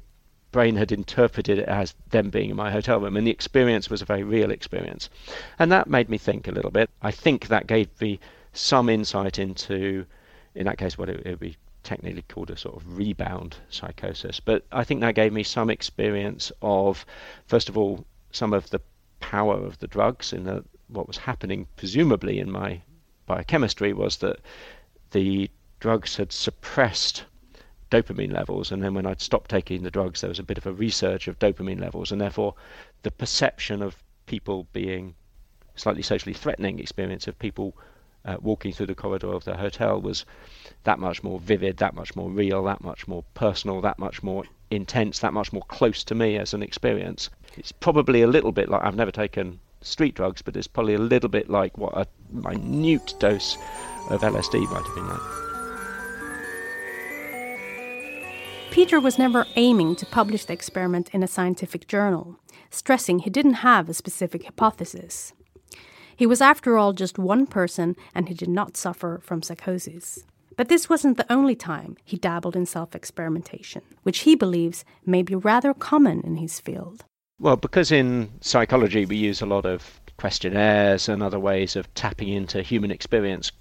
brain 0.52 0.76
had 0.76 0.92
interpreted 0.92 1.58
it 1.58 1.68
as 1.68 1.94
them 2.10 2.30
being 2.30 2.50
in 2.50 2.56
my 2.56 2.70
hotel 2.70 3.00
room, 3.00 3.16
and 3.16 3.26
the 3.26 3.30
experience 3.30 3.90
was 3.90 4.02
a 4.02 4.06
very 4.06 4.22
real 4.22 4.50
experience. 4.50 5.10
And 5.58 5.72
that 5.72 5.88
made 5.88 6.08
me 6.08 6.18
think 6.18 6.46
a 6.46 6.52
little 6.52 6.70
bit. 6.70 6.90
I 7.00 7.10
think 7.10 7.48
that 7.48 7.66
gave 7.66 7.88
me 8.00 8.20
some 8.52 8.88
insight 8.88 9.38
into, 9.38 10.06
in 10.54 10.66
that 10.66 10.78
case, 10.78 10.96
what 10.98 11.08
it, 11.08 11.22
it 11.26 11.30
would 11.30 11.40
be 11.40 11.56
technically 11.82 12.22
called 12.28 12.50
a 12.50 12.56
sort 12.56 12.76
of 12.76 12.96
rebound 12.96 13.56
psychosis. 13.70 14.38
But 14.40 14.64
I 14.70 14.84
think 14.84 15.00
that 15.00 15.14
gave 15.14 15.32
me 15.32 15.42
some 15.42 15.70
experience 15.70 16.52
of, 16.60 17.04
first 17.46 17.68
of 17.68 17.76
all, 17.76 18.04
some 18.30 18.52
of 18.52 18.70
the 18.70 18.80
power 19.20 19.54
of 19.54 19.78
the 19.78 19.86
drugs 19.86 20.32
in 20.32 20.44
the, 20.44 20.64
what 20.88 21.08
was 21.08 21.16
happening, 21.16 21.66
presumably 21.76 22.38
in 22.38 22.50
my 22.50 22.80
biochemistry, 23.26 23.92
was 23.92 24.18
that 24.18 24.38
the 25.10 25.50
drugs 25.80 26.16
had 26.16 26.32
suppressed 26.32 27.24
dopamine 27.92 28.33
levels. 28.33 28.72
And 28.72 28.83
then 28.83 28.94
when 28.94 29.07
I'd 29.07 29.20
stopped 29.20 29.50
taking 29.50 29.83
the 29.83 29.90
drugs, 29.90 30.20
there 30.20 30.28
was 30.28 30.38
a 30.38 30.42
bit 30.42 30.59
of 30.59 30.66
a 30.66 30.72
resurge 30.72 31.28
of 31.28 31.38
dopamine 31.38 31.81
levels. 31.81 32.11
And 32.11 32.20
therefore, 32.20 32.55
the 33.02 33.11
perception 33.11 33.83
of 33.83 34.02
people 34.26 34.66
being 34.72 35.14
slightly 35.76 36.02
socially 36.02 36.33
threatening 36.33 36.78
experience 36.78 37.28
of 37.28 37.38
people 37.38 37.76
uh, 38.24 38.37
walking 38.40 38.72
through 38.72 38.87
the 38.87 38.94
corridor 38.94 39.33
of 39.33 39.44
the 39.44 39.57
hotel 39.57 40.00
was 40.00 40.24
that 40.85 40.98
much 40.98 41.22
more 41.22 41.38
vivid, 41.40 41.76
that 41.78 41.94
much 41.94 42.16
more 42.16 42.31
real, 42.31 42.64
that 42.64 42.83
much 42.83 43.07
more 43.07 43.24
personal, 43.35 43.81
that 43.81 43.98
much 43.98 44.22
more 44.22 44.44
intense, 44.70 45.18
that 45.18 45.33
much 45.33 45.52
more 45.52 45.62
close 45.68 46.02
to 46.05 46.14
me 46.14 46.38
as 46.38 46.55
an 46.55 46.62
experience. 46.62 47.28
It's 47.57 47.72
probably 47.72 48.22
a 48.22 48.26
little 48.26 48.52
bit 48.52 48.68
like 48.68 48.83
I've 48.83 48.96
never 48.96 49.11
taken 49.11 49.61
street 49.83 50.14
drugs, 50.14 50.40
but 50.40 50.57
it's 50.57 50.68
probably 50.68 50.94
a 50.94 50.98
little 50.98 51.28
bit 51.28 51.50
like 51.50 51.76
what 51.76 51.94
a 51.94 52.07
minute 52.31 53.14
dose 53.18 53.57
of 54.09 54.22
LSD 54.22 54.70
might 54.70 54.87
have 54.87 54.94
been 54.94 55.09
like. 55.09 55.51
Peter 58.72 58.98
was 58.98 59.18
never 59.18 59.46
aiming 59.56 59.94
to 59.94 60.06
publish 60.06 60.46
the 60.46 60.52
experiment 60.54 61.11
in 61.12 61.22
a 61.22 61.26
scientific 61.26 61.87
journal, 61.87 62.40
stressing 62.70 63.18
he 63.18 63.28
didn't 63.28 63.61
have 63.61 63.87
a 63.87 63.92
specific 63.92 64.44
hypothesis. 64.44 65.35
He 66.16 66.24
was, 66.24 66.40
after 66.40 66.78
all, 66.78 66.94
just 66.94 67.18
one 67.18 67.46
person 67.46 67.96
and 68.14 68.28
he 68.28 68.35
did 68.35 68.48
not 68.48 68.78
suffer 68.78 69.20
from 69.22 69.42
psychosis. 69.42 70.20
But 70.56 70.70
this 70.70 70.88
wasn't 70.88 71.18
the 71.18 71.30
only 71.30 71.54
time 71.54 71.98
he 72.02 72.16
dabbled 72.16 72.56
in 72.56 72.64
self 72.64 72.94
experimentation, 72.94 73.82
which 74.04 74.20
he 74.20 74.35
believes 74.35 74.87
may 75.04 75.22
be 75.22 75.35
rather 75.35 75.74
common 75.74 76.22
in 76.22 76.37
his 76.37 76.58
field. 76.58 77.04
Well, 77.38 77.56
because 77.56 77.92
in 77.92 78.30
psychology 78.40 79.04
we 79.04 79.16
use 79.16 79.42
a 79.42 79.46
lot 79.46 79.66
of 79.66 80.00
questionnaires 80.16 81.11
and 81.11 81.22
other 81.22 81.38
ways 81.38 81.76
of 81.76 81.92
tapping 81.92 82.28
into 82.28 82.62
human 82.62 82.90
experience, 82.90 83.52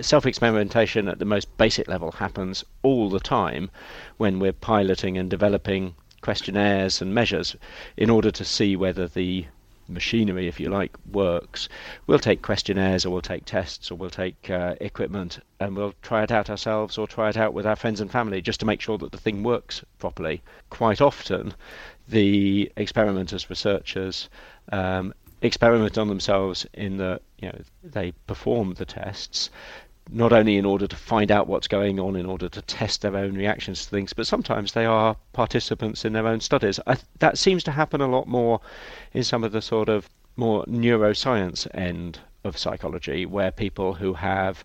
self 0.00 0.26
experimentation 0.26 1.08
at 1.08 1.18
the 1.18 1.24
most 1.24 1.56
basic 1.58 1.88
level 1.88 2.12
happens 2.12 2.64
all 2.82 3.10
the 3.10 3.20
time 3.20 3.70
when 4.16 4.38
we're 4.38 4.52
piloting 4.52 5.18
and 5.18 5.28
developing 5.30 5.94
questionnaires 6.22 7.00
and 7.00 7.14
measures 7.14 7.56
in 7.96 8.10
order 8.10 8.30
to 8.30 8.44
see 8.44 8.76
whether 8.76 9.06
the 9.06 9.46
machinery, 9.90 10.46
if 10.46 10.60
you 10.60 10.68
like, 10.70 10.96
works. 11.10 11.68
We'll 12.06 12.18
take 12.18 12.42
questionnaires 12.42 13.04
or 13.04 13.10
we'll 13.10 13.22
take 13.22 13.44
tests 13.44 13.90
or 13.90 13.96
we'll 13.96 14.10
take 14.10 14.48
uh, 14.48 14.76
equipment 14.80 15.40
and 15.58 15.76
we'll 15.76 15.94
try 16.02 16.22
it 16.22 16.30
out 16.30 16.48
ourselves 16.48 16.96
or 16.96 17.06
try 17.06 17.28
it 17.28 17.36
out 17.36 17.52
with 17.52 17.66
our 17.66 17.76
friends 17.76 18.00
and 18.00 18.10
family 18.10 18.40
just 18.40 18.60
to 18.60 18.66
make 18.66 18.80
sure 18.80 18.98
that 18.98 19.12
the 19.12 19.18
thing 19.18 19.42
works 19.42 19.84
properly. 19.98 20.42
Quite 20.70 21.00
often, 21.00 21.54
the 22.08 22.70
experimenters, 22.76 23.50
researchers, 23.50 24.28
um, 24.72 25.12
experiment 25.42 25.96
on 25.96 26.08
themselves 26.08 26.66
in 26.74 26.96
that 26.98 27.22
you 27.38 27.48
know 27.48 27.58
they 27.82 28.12
perform 28.26 28.74
the 28.74 28.84
tests 28.84 29.50
not 30.12 30.32
only 30.32 30.56
in 30.56 30.64
order 30.64 30.86
to 30.86 30.96
find 30.96 31.30
out 31.30 31.46
what's 31.46 31.68
going 31.68 32.00
on 32.00 32.16
in 32.16 32.26
order 32.26 32.48
to 32.48 32.62
test 32.62 33.02
their 33.02 33.16
own 33.16 33.36
reactions 33.36 33.84
to 33.84 33.90
things, 33.90 34.12
but 34.12 34.26
sometimes 34.26 34.72
they 34.72 34.84
are 34.84 35.16
participants 35.32 36.04
in 36.04 36.12
their 36.12 36.26
own 36.26 36.40
studies. 36.40 36.80
I, 36.86 36.96
that 37.20 37.38
seems 37.38 37.62
to 37.64 37.70
happen 37.70 38.00
a 38.00 38.08
lot 38.08 38.26
more 38.26 38.60
in 39.12 39.22
some 39.22 39.44
of 39.44 39.52
the 39.52 39.62
sort 39.62 39.88
of 39.88 40.08
more 40.36 40.64
neuroscience 40.64 41.66
end 41.74 42.18
of 42.42 42.58
psychology, 42.58 43.24
where 43.24 43.52
people 43.52 43.94
who 43.94 44.14
have 44.14 44.64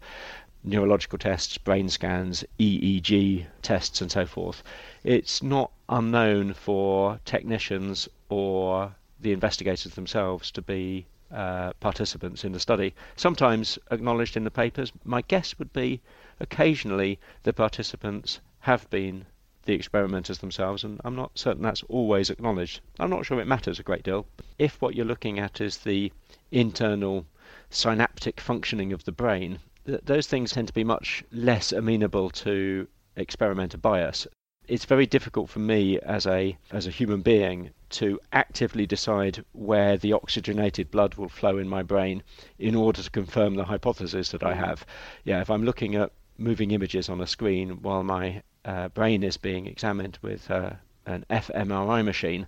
neurological 0.64 1.20
tests, 1.20 1.58
brain 1.60 1.90
scans, 1.90 2.44
EEG 2.60 3.46
tests, 3.62 4.02
and 4.02 4.12
so 4.12 4.26
forth, 4.26 4.64
it's 5.04 5.44
not 5.44 5.72
unknown 5.90 6.54
for 6.54 7.20
technicians 7.26 8.10
or 8.30 8.96
the 9.20 9.32
investigators 9.32 9.94
themselves 9.96 10.52
to 10.52 10.62
be 10.62 11.06
uh, 11.32 11.74
participants 11.80 12.44
in 12.44 12.52
the 12.52 12.60
study, 12.60 12.94
sometimes 13.16 13.80
acknowledged 13.92 14.38
in 14.38 14.44
the 14.44 14.52
papers. 14.52 14.92
My 15.04 15.22
guess 15.22 15.58
would 15.58 15.74
be 15.74 16.02
occasionally 16.40 17.20
the 17.44 17.54
participants 17.54 18.40
have 18.60 18.90
been 18.90 19.26
the 19.66 19.74
experimenters 19.74 20.38
themselves, 20.40 20.84
and 20.84 21.02
I'm 21.04 21.16
not 21.16 21.38
certain 21.38 21.64
that's 21.64 21.84
always 21.84 22.30
acknowledged. 22.30 22.82
I'm 23.00 23.10
not 23.10 23.26
sure 23.26 23.40
it 23.40 23.48
matters 23.48 23.80
a 23.80 23.84
great 23.84 24.04
deal. 24.04 24.28
If 24.60 24.82
what 24.82 24.96
you're 24.96 25.06
looking 25.06 25.40
at 25.40 25.60
is 25.60 25.78
the 25.78 26.12
internal 26.52 27.26
synaptic 27.70 28.40
functioning 28.40 28.94
of 28.94 29.04
the 29.06 29.12
brain, 29.12 29.60
th- 29.86 30.02
those 30.04 30.28
things 30.28 30.52
tend 30.52 30.68
to 30.68 30.74
be 30.74 30.84
much 30.84 31.24
less 31.32 31.72
amenable 31.72 32.30
to 32.30 32.88
experimenter 33.16 33.78
bias. 33.78 34.28
It's 34.68 34.86
very 34.86 35.06
difficult 35.06 35.50
for 35.50 35.60
me 35.60 36.00
as 36.00 36.26
a 36.26 36.58
as 36.72 36.88
a 36.88 36.92
human 36.92 37.22
being 37.22 37.70
to 37.92 38.20
actively 38.32 38.88
decide 38.88 39.46
where 39.54 39.96
the 39.96 40.14
oxygenated 40.14 40.90
blood 40.90 41.16
will 41.16 41.30
flow 41.30 41.60
in 41.60 41.70
my 41.70 41.84
brain 41.84 42.24
in 42.58 42.74
order 42.74 43.04
to 43.04 43.12
confirm 43.12 43.54
the 43.56 43.66
hypothesis 43.66 44.30
that 44.32 44.44
I 44.44 44.56
have. 44.56 44.84
Yeah, 45.24 45.42
if 45.42 45.52
I'm 45.52 45.66
looking 45.66 45.96
at 45.96 46.12
moving 46.40 46.72
images 46.72 47.10
on 47.10 47.22
a 47.22 47.28
screen 47.28 47.82
while 47.84 48.04
my 48.04 48.42
uh, 48.66 48.90
brain 48.90 49.22
is 49.22 49.38
being 49.38 49.68
examined 49.68 50.18
with 50.24 50.50
uh, 50.50 50.72
an 51.06 51.26
fMRI 51.30 52.04
machine, 52.04 52.48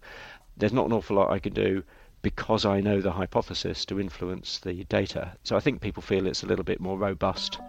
there's 0.57 0.73
not 0.73 0.87
an 0.87 0.93
awful 0.93 1.17
lot 1.17 1.29
I 1.29 1.39
can 1.39 1.53
do 1.53 1.83
because 2.23 2.65
I 2.65 2.81
know 2.81 2.99
the 2.99 3.11
hypothesis 3.11 3.85
to 3.85 3.99
influence 3.99 4.57
the 4.57 4.83
data. 4.85 5.33
So 5.43 5.55
I 5.55 5.59
think 5.59 5.81
people 5.81 6.01
feel 6.01 6.25
it's 6.25 6.43
a 6.43 6.47
little 6.47 6.65
bit 6.65 6.79
more 6.79 6.97
robust. 6.97 7.59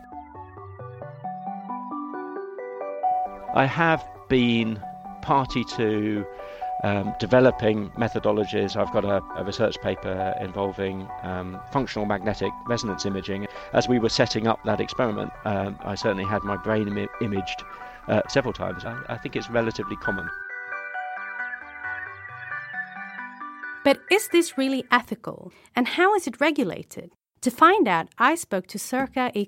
I 3.55 3.67
have 3.67 4.07
been 4.29 4.81
party 5.23 5.65
to 5.77 6.25
um, 6.85 7.15
developing 7.19 7.91
methodologies. 7.91 8.77
I've 8.77 8.93
got 8.93 9.05
a, 9.05 9.23
a 9.37 9.45
research 9.45 9.81
paper 9.81 10.35
involving 10.41 11.09
um, 11.23 11.61
functional 11.73 12.07
magnetic 12.07 12.53
resonance 12.67 13.05
imaging. 13.05 13.47
As 13.73 13.89
we 13.89 13.99
were 13.99 14.09
setting 14.09 14.47
up 14.47 14.63
that 14.65 14.81
experiment, 14.81 15.33
um, 15.45 15.79
I 15.83 15.95
certainly 15.95 16.25
had 16.25 16.45
my 16.45 16.57
brain 16.57 16.89
Im- 16.89 17.09
imaged 17.21 17.63
uh, 18.07 18.23
several 18.29 18.53
times. 18.53 18.85
I, 18.85 19.01
I 19.09 19.19
think 19.19 19.37
it's 19.37 19.51
relatively 19.51 19.97
common. 19.97 20.29
But 23.85 24.01
is 24.11 24.29
this 24.29 24.59
really 24.59 24.85
ethical? 24.91 25.53
And 25.75 25.89
how 25.89 26.15
is 26.15 26.27
it 26.27 26.41
regulated? 26.41 27.13
To 27.43 27.51
find 27.51 27.89
out, 27.89 28.09
I 28.19 28.35
spoke 28.35 28.67
to 28.69 28.79
Circa 28.79 29.31
E. 29.35 29.47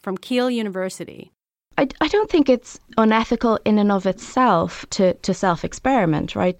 From 0.00 0.16
Kiel 0.16 0.50
University. 0.50 1.32
I, 1.80 1.88
I 2.02 2.08
don't 2.08 2.30
think 2.30 2.50
it's 2.50 2.78
unethical 2.98 3.58
in 3.64 3.78
and 3.78 3.90
of 3.90 4.04
itself 4.04 4.84
to, 4.90 5.14
to 5.14 5.32
self 5.32 5.64
experiment, 5.64 6.36
right? 6.36 6.58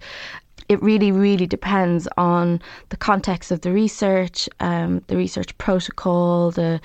It 0.67 0.81
really, 0.81 1.11
really 1.11 1.45
depends 1.45 2.07
on 2.17 2.59
the 2.89 2.97
context 2.97 3.51
of 3.51 3.61
the 3.61 3.71
research, 3.71 4.49
um, 4.59 5.03
the 5.07 5.17
research 5.17 5.55
protocol, 5.59 6.49
the 6.49 6.81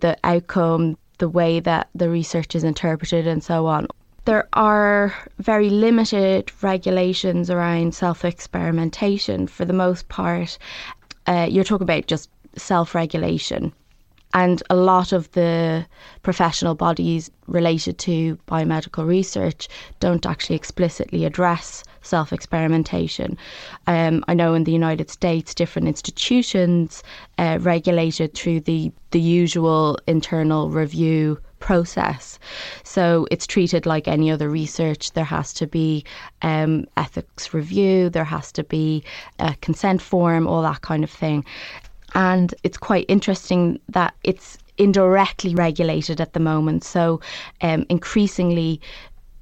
the 0.00 0.16
outcome, 0.24 0.98
the 1.18 1.28
way 1.28 1.60
that 1.60 1.88
the 1.94 2.10
research 2.10 2.56
is 2.56 2.64
interpreted, 2.64 3.24
and 3.28 3.44
so 3.44 3.66
on. 3.66 3.86
There 4.24 4.48
are 4.54 5.14
very 5.38 5.70
limited 5.70 6.50
regulations 6.62 7.50
around 7.50 7.94
self 7.94 8.24
experimentation 8.24 9.46
for 9.46 9.64
the 9.64 9.72
most 9.84 10.08
part. 10.08 10.58
Uh, 11.28 11.46
you're 11.48 11.62
talking 11.62 11.84
about 11.84 12.08
just 12.08 12.30
self 12.56 12.96
regulation. 12.96 13.72
And 14.34 14.62
a 14.68 14.76
lot 14.76 15.12
of 15.12 15.30
the 15.32 15.86
professional 16.22 16.74
bodies 16.74 17.30
related 17.46 17.98
to 17.98 18.36
biomedical 18.48 19.06
research 19.06 19.68
don't 20.00 20.26
actually 20.26 20.56
explicitly 20.56 21.24
address 21.24 21.84
self 22.02 22.32
experimentation. 22.32 23.38
Um, 23.86 24.24
I 24.28 24.34
know 24.34 24.54
in 24.54 24.64
the 24.64 24.72
United 24.72 25.10
States, 25.10 25.54
different 25.54 25.88
institutions 25.88 27.02
uh, 27.38 27.58
regulated 27.60 28.34
through 28.34 28.60
the, 28.60 28.92
the 29.10 29.20
usual 29.20 29.98
internal 30.06 30.70
review 30.70 31.38
process. 31.58 32.38
So 32.84 33.26
it's 33.30 33.46
treated 33.46 33.86
like 33.86 34.06
any 34.06 34.30
other 34.30 34.48
research. 34.48 35.12
There 35.12 35.24
has 35.24 35.52
to 35.54 35.66
be 35.66 36.04
um, 36.42 36.86
ethics 36.96 37.52
review, 37.54 38.10
there 38.10 38.24
has 38.24 38.52
to 38.52 38.64
be 38.64 39.02
a 39.38 39.54
consent 39.60 40.02
form, 40.02 40.46
all 40.46 40.62
that 40.62 40.82
kind 40.82 41.02
of 41.02 41.10
thing. 41.10 41.44
And 42.16 42.54
it's 42.64 42.78
quite 42.78 43.04
interesting 43.08 43.78
that 43.90 44.14
it's 44.24 44.56
indirectly 44.78 45.54
regulated 45.54 46.18
at 46.18 46.32
the 46.32 46.40
moment. 46.40 46.82
So, 46.82 47.20
um, 47.60 47.84
increasingly, 47.90 48.80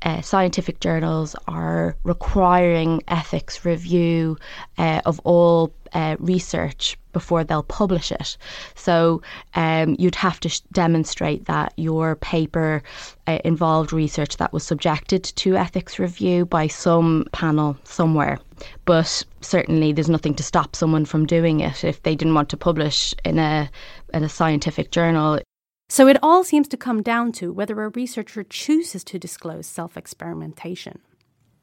uh, 0.03 0.21
scientific 0.21 0.81
journals 0.81 1.37
are 1.47 1.97
requiring 2.03 3.01
ethics 3.07 3.65
review 3.65 4.37
uh, 4.77 5.01
of 5.07 5.21
all 5.21 5.73
uh, 5.95 6.17
research 6.19 6.99
before 7.13 7.45
they'll 7.45 7.63
publish 7.63 8.13
it. 8.13 8.37
So 8.75 9.23
um, 9.55 9.97
you'd 9.99 10.17
have 10.17 10.41
to 10.41 10.49
sh- 10.49 10.61
demonstrate 10.73 11.47
that 11.47 11.73
your 11.77 12.17
paper 12.17 12.83
uh, 13.27 13.39
involved 13.45 13.93
research 13.93 14.37
that 14.37 14.53
was 14.53 14.65
subjected 14.65 15.25
to 15.25 15.57
ethics 15.57 15.99
review 15.99 16.45
by 16.45 16.67
some 16.67 17.27
panel 17.33 17.77
somewhere. 17.85 18.39
But 18.85 19.25
certainly, 19.41 19.93
there's 19.93 20.11
nothing 20.11 20.35
to 20.35 20.43
stop 20.43 20.77
someone 20.77 21.05
from 21.05 21.27
doing 21.27 21.61
it 21.61 21.85
if 21.85 22.03
they 22.03 22.15
didn't 22.15 22.35
want 22.35 22.49
to 22.51 22.57
publish 22.57 23.15
in 23.25 23.39
a 23.39 23.71
in 24.13 24.23
a 24.23 24.29
scientific 24.29 24.91
journal. 24.91 25.41
So 25.89 26.09
it 26.09 26.17
all 26.23 26.45
seems 26.45 26.67
to 26.69 26.77
come 26.77 27.03
down 27.03 27.33
to 27.33 27.53
whether 27.53 27.81
a 27.83 27.89
researcher 27.91 28.43
chooses 28.43 29.05
to 29.05 29.19
disclose 29.19 29.67
self 29.67 29.97
experimentation. 29.97 31.01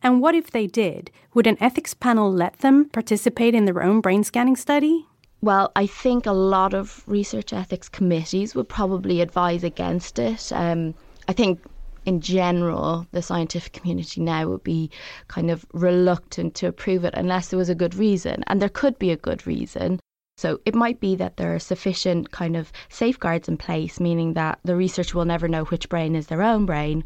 And 0.03 0.21
what 0.21 0.35
if 0.35 0.51
they 0.51 0.67
did? 0.67 1.11
Would 1.33 1.47
an 1.47 1.57
ethics 1.61 1.93
panel 1.93 2.31
let 2.31 2.59
them 2.59 2.85
participate 2.85 3.55
in 3.55 3.65
their 3.65 3.83
own 3.83 4.01
brain 4.01 4.23
scanning 4.23 4.55
study? 4.55 5.05
Well, 5.41 5.71
I 5.75 5.87
think 5.87 6.25
a 6.25 6.33
lot 6.33 6.73
of 6.73 7.03
research 7.07 7.51
ethics 7.53 7.89
committees 7.89 8.53
would 8.53 8.69
probably 8.69 9.21
advise 9.21 9.63
against 9.63 10.19
it. 10.19 10.51
Um, 10.53 10.93
I 11.27 11.33
think 11.33 11.59
in 12.05 12.21
general, 12.21 13.07
the 13.11 13.21
scientific 13.21 13.73
community 13.73 14.21
now 14.21 14.47
would 14.49 14.63
be 14.63 14.89
kind 15.27 15.51
of 15.51 15.65
reluctant 15.73 16.55
to 16.55 16.67
approve 16.67 17.03
it 17.05 17.13
unless 17.15 17.47
there 17.49 17.59
was 17.59 17.69
a 17.69 17.75
good 17.75 17.95
reason. 17.95 18.43
And 18.47 18.61
there 18.61 18.69
could 18.69 18.97
be 18.99 19.11
a 19.11 19.17
good 19.17 19.45
reason. 19.45 19.99
So 20.37 20.59
it 20.65 20.73
might 20.73 20.99
be 20.99 21.15
that 21.15 21.37
there 21.37 21.53
are 21.53 21.59
sufficient 21.59 22.31
kind 22.31 22.55
of 22.55 22.71
safeguards 22.89 23.47
in 23.47 23.57
place, 23.57 23.99
meaning 23.99 24.33
that 24.33 24.59
the 24.63 24.75
researcher 24.75 25.17
will 25.17 25.25
never 25.25 25.47
know 25.47 25.65
which 25.65 25.89
brain 25.89 26.15
is 26.15 26.27
their 26.27 26.41
own 26.41 26.65
brain. 26.65 27.03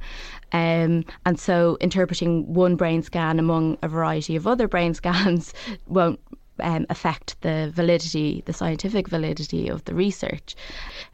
Um, 0.52 1.04
and 1.26 1.40
so 1.40 1.78
interpreting 1.82 2.54
one 2.54 2.76
brain 2.76 3.02
scan 3.02 3.40
among 3.40 3.78
a 3.82 3.88
variety 3.88 4.36
of 4.36 4.48
other 4.48 4.68
brain 4.68 4.94
scans 5.02 5.54
won't 5.88 6.20
um, 6.60 6.86
affect 6.90 7.40
the 7.42 7.72
validity, 7.74 8.44
the 8.46 8.54
scientific 8.54 9.08
validity 9.08 9.68
of 9.68 9.84
the 9.86 9.94
research. 9.94 10.56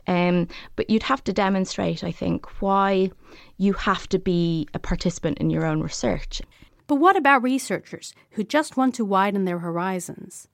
Um, 0.07 0.47
but 0.75 0.89
you'd 0.89 1.03
have 1.03 1.23
to 1.25 1.33
demonstrate, 1.33 2.03
I 2.03 2.11
think, 2.11 2.45
why 2.61 3.11
you 3.57 3.73
have 3.73 4.07
to 4.09 4.19
be 4.19 4.67
a 4.73 4.79
participant 4.79 5.39
in 5.39 5.49
your 5.49 5.65
own 5.65 5.81
research. 5.81 6.41
But 6.87 6.95
what 6.95 7.15
about 7.15 7.43
researchers 7.43 8.13
who 8.31 8.43
just 8.43 8.77
want 8.77 8.95
to 8.95 9.05
widen 9.05 9.45
their 9.45 9.59
horizons? 9.59 10.47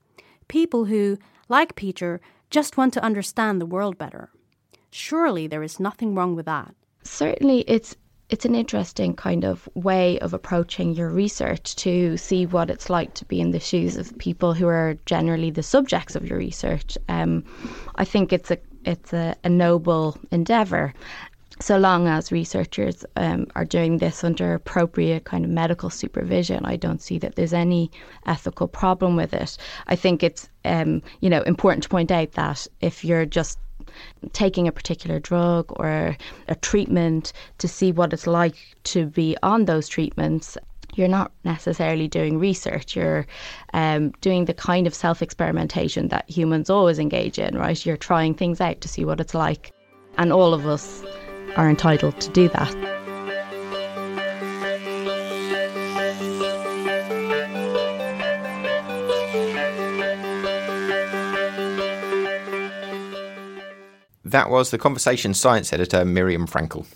People 0.46 0.84
who, 0.84 1.18
like 1.48 1.74
Peter, 1.74 2.20
just 2.50 2.76
want 2.76 2.94
to 2.94 3.04
understand 3.04 3.60
the 3.60 3.66
world 3.66 3.98
better. 3.98 4.30
Surely 4.90 5.46
there 5.46 5.62
is 5.62 5.80
nothing 5.80 6.14
wrong 6.14 6.34
with 6.34 6.46
that. 6.46 6.74
Certainly, 7.04 7.64
it's 7.66 7.96
it's 8.28 8.44
an 8.44 8.54
interesting 8.54 9.14
kind 9.14 9.44
of 9.44 9.68
way 9.74 10.18
of 10.20 10.34
approaching 10.34 10.94
your 10.94 11.08
research 11.08 11.74
to 11.76 12.16
see 12.18 12.44
what 12.44 12.68
it's 12.68 12.90
like 12.90 13.14
to 13.14 13.24
be 13.24 13.40
in 13.40 13.52
the 13.52 13.60
shoes 13.60 13.96
of 13.96 14.16
people 14.18 14.52
who 14.52 14.68
are 14.68 14.98
generally 15.06 15.50
the 15.50 15.62
subjects 15.62 16.14
of 16.14 16.26
your 16.28 16.38
research. 16.38 16.98
Um, 17.08 17.42
I 17.94 18.04
think 18.04 18.32
it's 18.32 18.50
a 18.50 18.58
it's 18.84 19.12
a, 19.12 19.34
a 19.44 19.48
noble 19.48 20.18
endeavour. 20.30 20.94
So 21.60 21.76
long 21.76 22.06
as 22.06 22.30
researchers 22.30 23.04
um, 23.16 23.48
are 23.56 23.64
doing 23.64 23.98
this 23.98 24.22
under 24.22 24.54
appropriate 24.54 25.24
kind 25.24 25.44
of 25.44 25.50
medical 25.50 25.90
supervision, 25.90 26.64
I 26.64 26.76
don't 26.76 27.02
see 27.02 27.18
that 27.18 27.34
there's 27.34 27.52
any 27.52 27.90
ethical 28.26 28.68
problem 28.68 29.16
with 29.16 29.34
it. 29.34 29.58
I 29.88 29.96
think 29.96 30.22
it's 30.22 30.48
um, 30.64 31.02
you 31.20 31.28
know 31.28 31.42
important 31.42 31.82
to 31.82 31.88
point 31.88 32.12
out 32.12 32.32
that 32.32 32.66
if 32.80 33.04
you're 33.04 33.26
just 33.26 33.58
taking 34.32 34.68
a 34.68 34.72
particular 34.72 35.18
drug 35.18 35.66
or 35.80 36.16
a 36.48 36.54
treatment 36.56 37.32
to 37.58 37.66
see 37.66 37.90
what 37.90 38.12
it's 38.12 38.26
like 38.26 38.56
to 38.84 39.06
be 39.06 39.36
on 39.42 39.64
those 39.64 39.88
treatments, 39.88 40.56
you're 40.94 41.08
not 41.08 41.32
necessarily 41.44 42.06
doing 42.06 42.38
research. 42.38 42.94
You're 42.94 43.26
um, 43.74 44.10
doing 44.20 44.44
the 44.44 44.54
kind 44.54 44.86
of 44.86 44.94
self 44.94 45.22
experimentation 45.22 46.08
that 46.08 46.30
humans 46.30 46.70
always 46.70 47.00
engage 47.00 47.38
in, 47.38 47.56
right? 47.58 47.84
You're 47.84 47.96
trying 47.96 48.34
things 48.34 48.60
out 48.60 48.80
to 48.80 48.88
see 48.88 49.04
what 49.04 49.20
it's 49.20 49.34
like. 49.34 49.72
And 50.16 50.32
all 50.32 50.52
of 50.54 50.66
us 50.66 51.04
are 51.58 51.68
entitled 51.68 52.18
to 52.20 52.30
do 52.30 52.48
that. 52.48 52.74
That 64.24 64.50
was 64.50 64.70
the 64.70 64.78
Conversation 64.78 65.34
Science 65.34 65.72
editor, 65.72 66.04
Miriam 66.04 66.46
Frankel. 66.46 66.86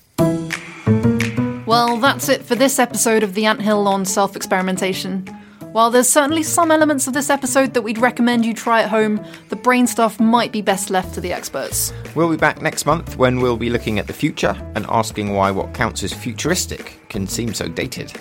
Well, 1.66 1.96
that's 1.96 2.28
it 2.28 2.42
for 2.42 2.54
this 2.54 2.78
episode 2.78 3.22
of 3.22 3.32
The 3.32 3.46
Anthill 3.46 3.88
on 3.88 4.04
self 4.04 4.36
experimentation. 4.36 5.31
While 5.72 5.90
there's 5.90 6.08
certainly 6.08 6.42
some 6.42 6.70
elements 6.70 7.06
of 7.06 7.14
this 7.14 7.30
episode 7.30 7.72
that 7.72 7.80
we'd 7.80 7.96
recommend 7.96 8.44
you 8.44 8.52
try 8.52 8.82
at 8.82 8.90
home, 8.90 9.24
the 9.48 9.56
brain 9.56 9.86
stuff 9.86 10.20
might 10.20 10.52
be 10.52 10.60
best 10.60 10.90
left 10.90 11.14
to 11.14 11.20
the 11.22 11.32
experts. 11.32 11.94
We'll 12.14 12.28
be 12.28 12.36
back 12.36 12.60
next 12.60 12.84
month 12.84 13.16
when 13.16 13.40
we'll 13.40 13.56
be 13.56 13.70
looking 13.70 13.98
at 13.98 14.06
the 14.06 14.12
future 14.12 14.54
and 14.74 14.84
asking 14.90 15.32
why 15.32 15.50
what 15.50 15.72
counts 15.72 16.02
as 16.02 16.12
futuristic 16.12 17.00
can 17.08 17.26
seem 17.26 17.54
so 17.54 17.68
dated. 17.68 18.12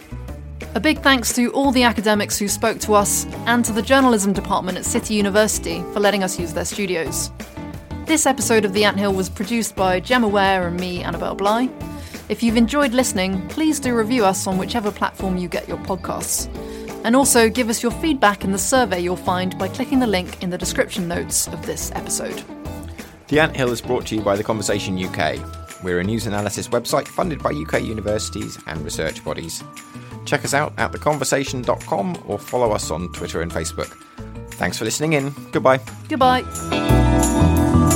A 0.75 0.79
big 0.79 0.99
thanks 0.99 1.33
to 1.33 1.51
all 1.51 1.71
the 1.71 1.83
academics 1.83 2.39
who 2.39 2.47
spoke 2.47 2.79
to 2.79 2.93
us 2.93 3.25
and 3.47 3.65
to 3.65 3.73
the 3.73 3.81
journalism 3.81 4.31
department 4.31 4.77
at 4.77 4.85
City 4.85 5.15
University 5.15 5.81
for 5.91 5.99
letting 5.99 6.23
us 6.23 6.39
use 6.39 6.53
their 6.53 6.63
studios. 6.63 7.31
This 8.05 8.25
episode 8.25 8.63
of 8.63 8.71
The 8.71 8.85
Anthill 8.85 9.13
was 9.13 9.27
produced 9.27 9.75
by 9.75 9.99
Gemma 9.99 10.29
Ware 10.29 10.69
and 10.69 10.79
me, 10.79 11.03
Annabelle 11.03 11.35
Bligh. 11.35 11.67
If 12.29 12.41
you've 12.41 12.55
enjoyed 12.55 12.93
listening, 12.93 13.45
please 13.49 13.77
do 13.77 13.93
review 13.93 14.23
us 14.23 14.47
on 14.47 14.57
whichever 14.57 14.89
platform 14.89 15.35
you 15.35 15.49
get 15.49 15.67
your 15.67 15.79
podcasts. 15.79 16.47
And 17.03 17.15
also 17.15 17.49
give 17.49 17.69
us 17.69 17.81
your 17.81 17.91
feedback 17.91 18.43
in 18.43 18.51
the 18.51 18.57
survey 18.57 18.99
you'll 18.99 19.15
find 19.15 19.57
by 19.57 19.67
clicking 19.67 19.99
the 19.99 20.07
link 20.07 20.43
in 20.43 20.49
the 20.49 20.57
description 20.57 21.07
notes 21.07 21.47
of 21.47 21.65
this 21.65 21.91
episode. 21.93 22.43
The 23.27 23.39
Anthill 23.39 23.71
is 23.71 23.81
brought 23.81 24.05
to 24.07 24.15
you 24.15 24.21
by 24.21 24.35
The 24.35 24.43
Conversation 24.43 25.01
UK. 25.01 25.39
We're 25.83 25.99
a 25.99 26.03
news 26.03 26.27
analysis 26.27 26.67
website 26.67 27.07
funded 27.07 27.41
by 27.41 27.51
UK 27.51 27.81
universities 27.83 28.59
and 28.67 28.81
research 28.81 29.23
bodies. 29.23 29.63
Check 30.25 30.45
us 30.45 30.53
out 30.53 30.73
at 30.77 30.91
theconversation.com 30.91 32.23
or 32.27 32.37
follow 32.37 32.71
us 32.71 32.91
on 32.91 33.11
Twitter 33.13 33.41
and 33.41 33.51
Facebook. 33.51 33.89
Thanks 34.55 34.77
for 34.77 34.85
listening 34.85 35.13
in. 35.13 35.33
Goodbye. 35.51 35.79
Goodbye. 36.07 37.89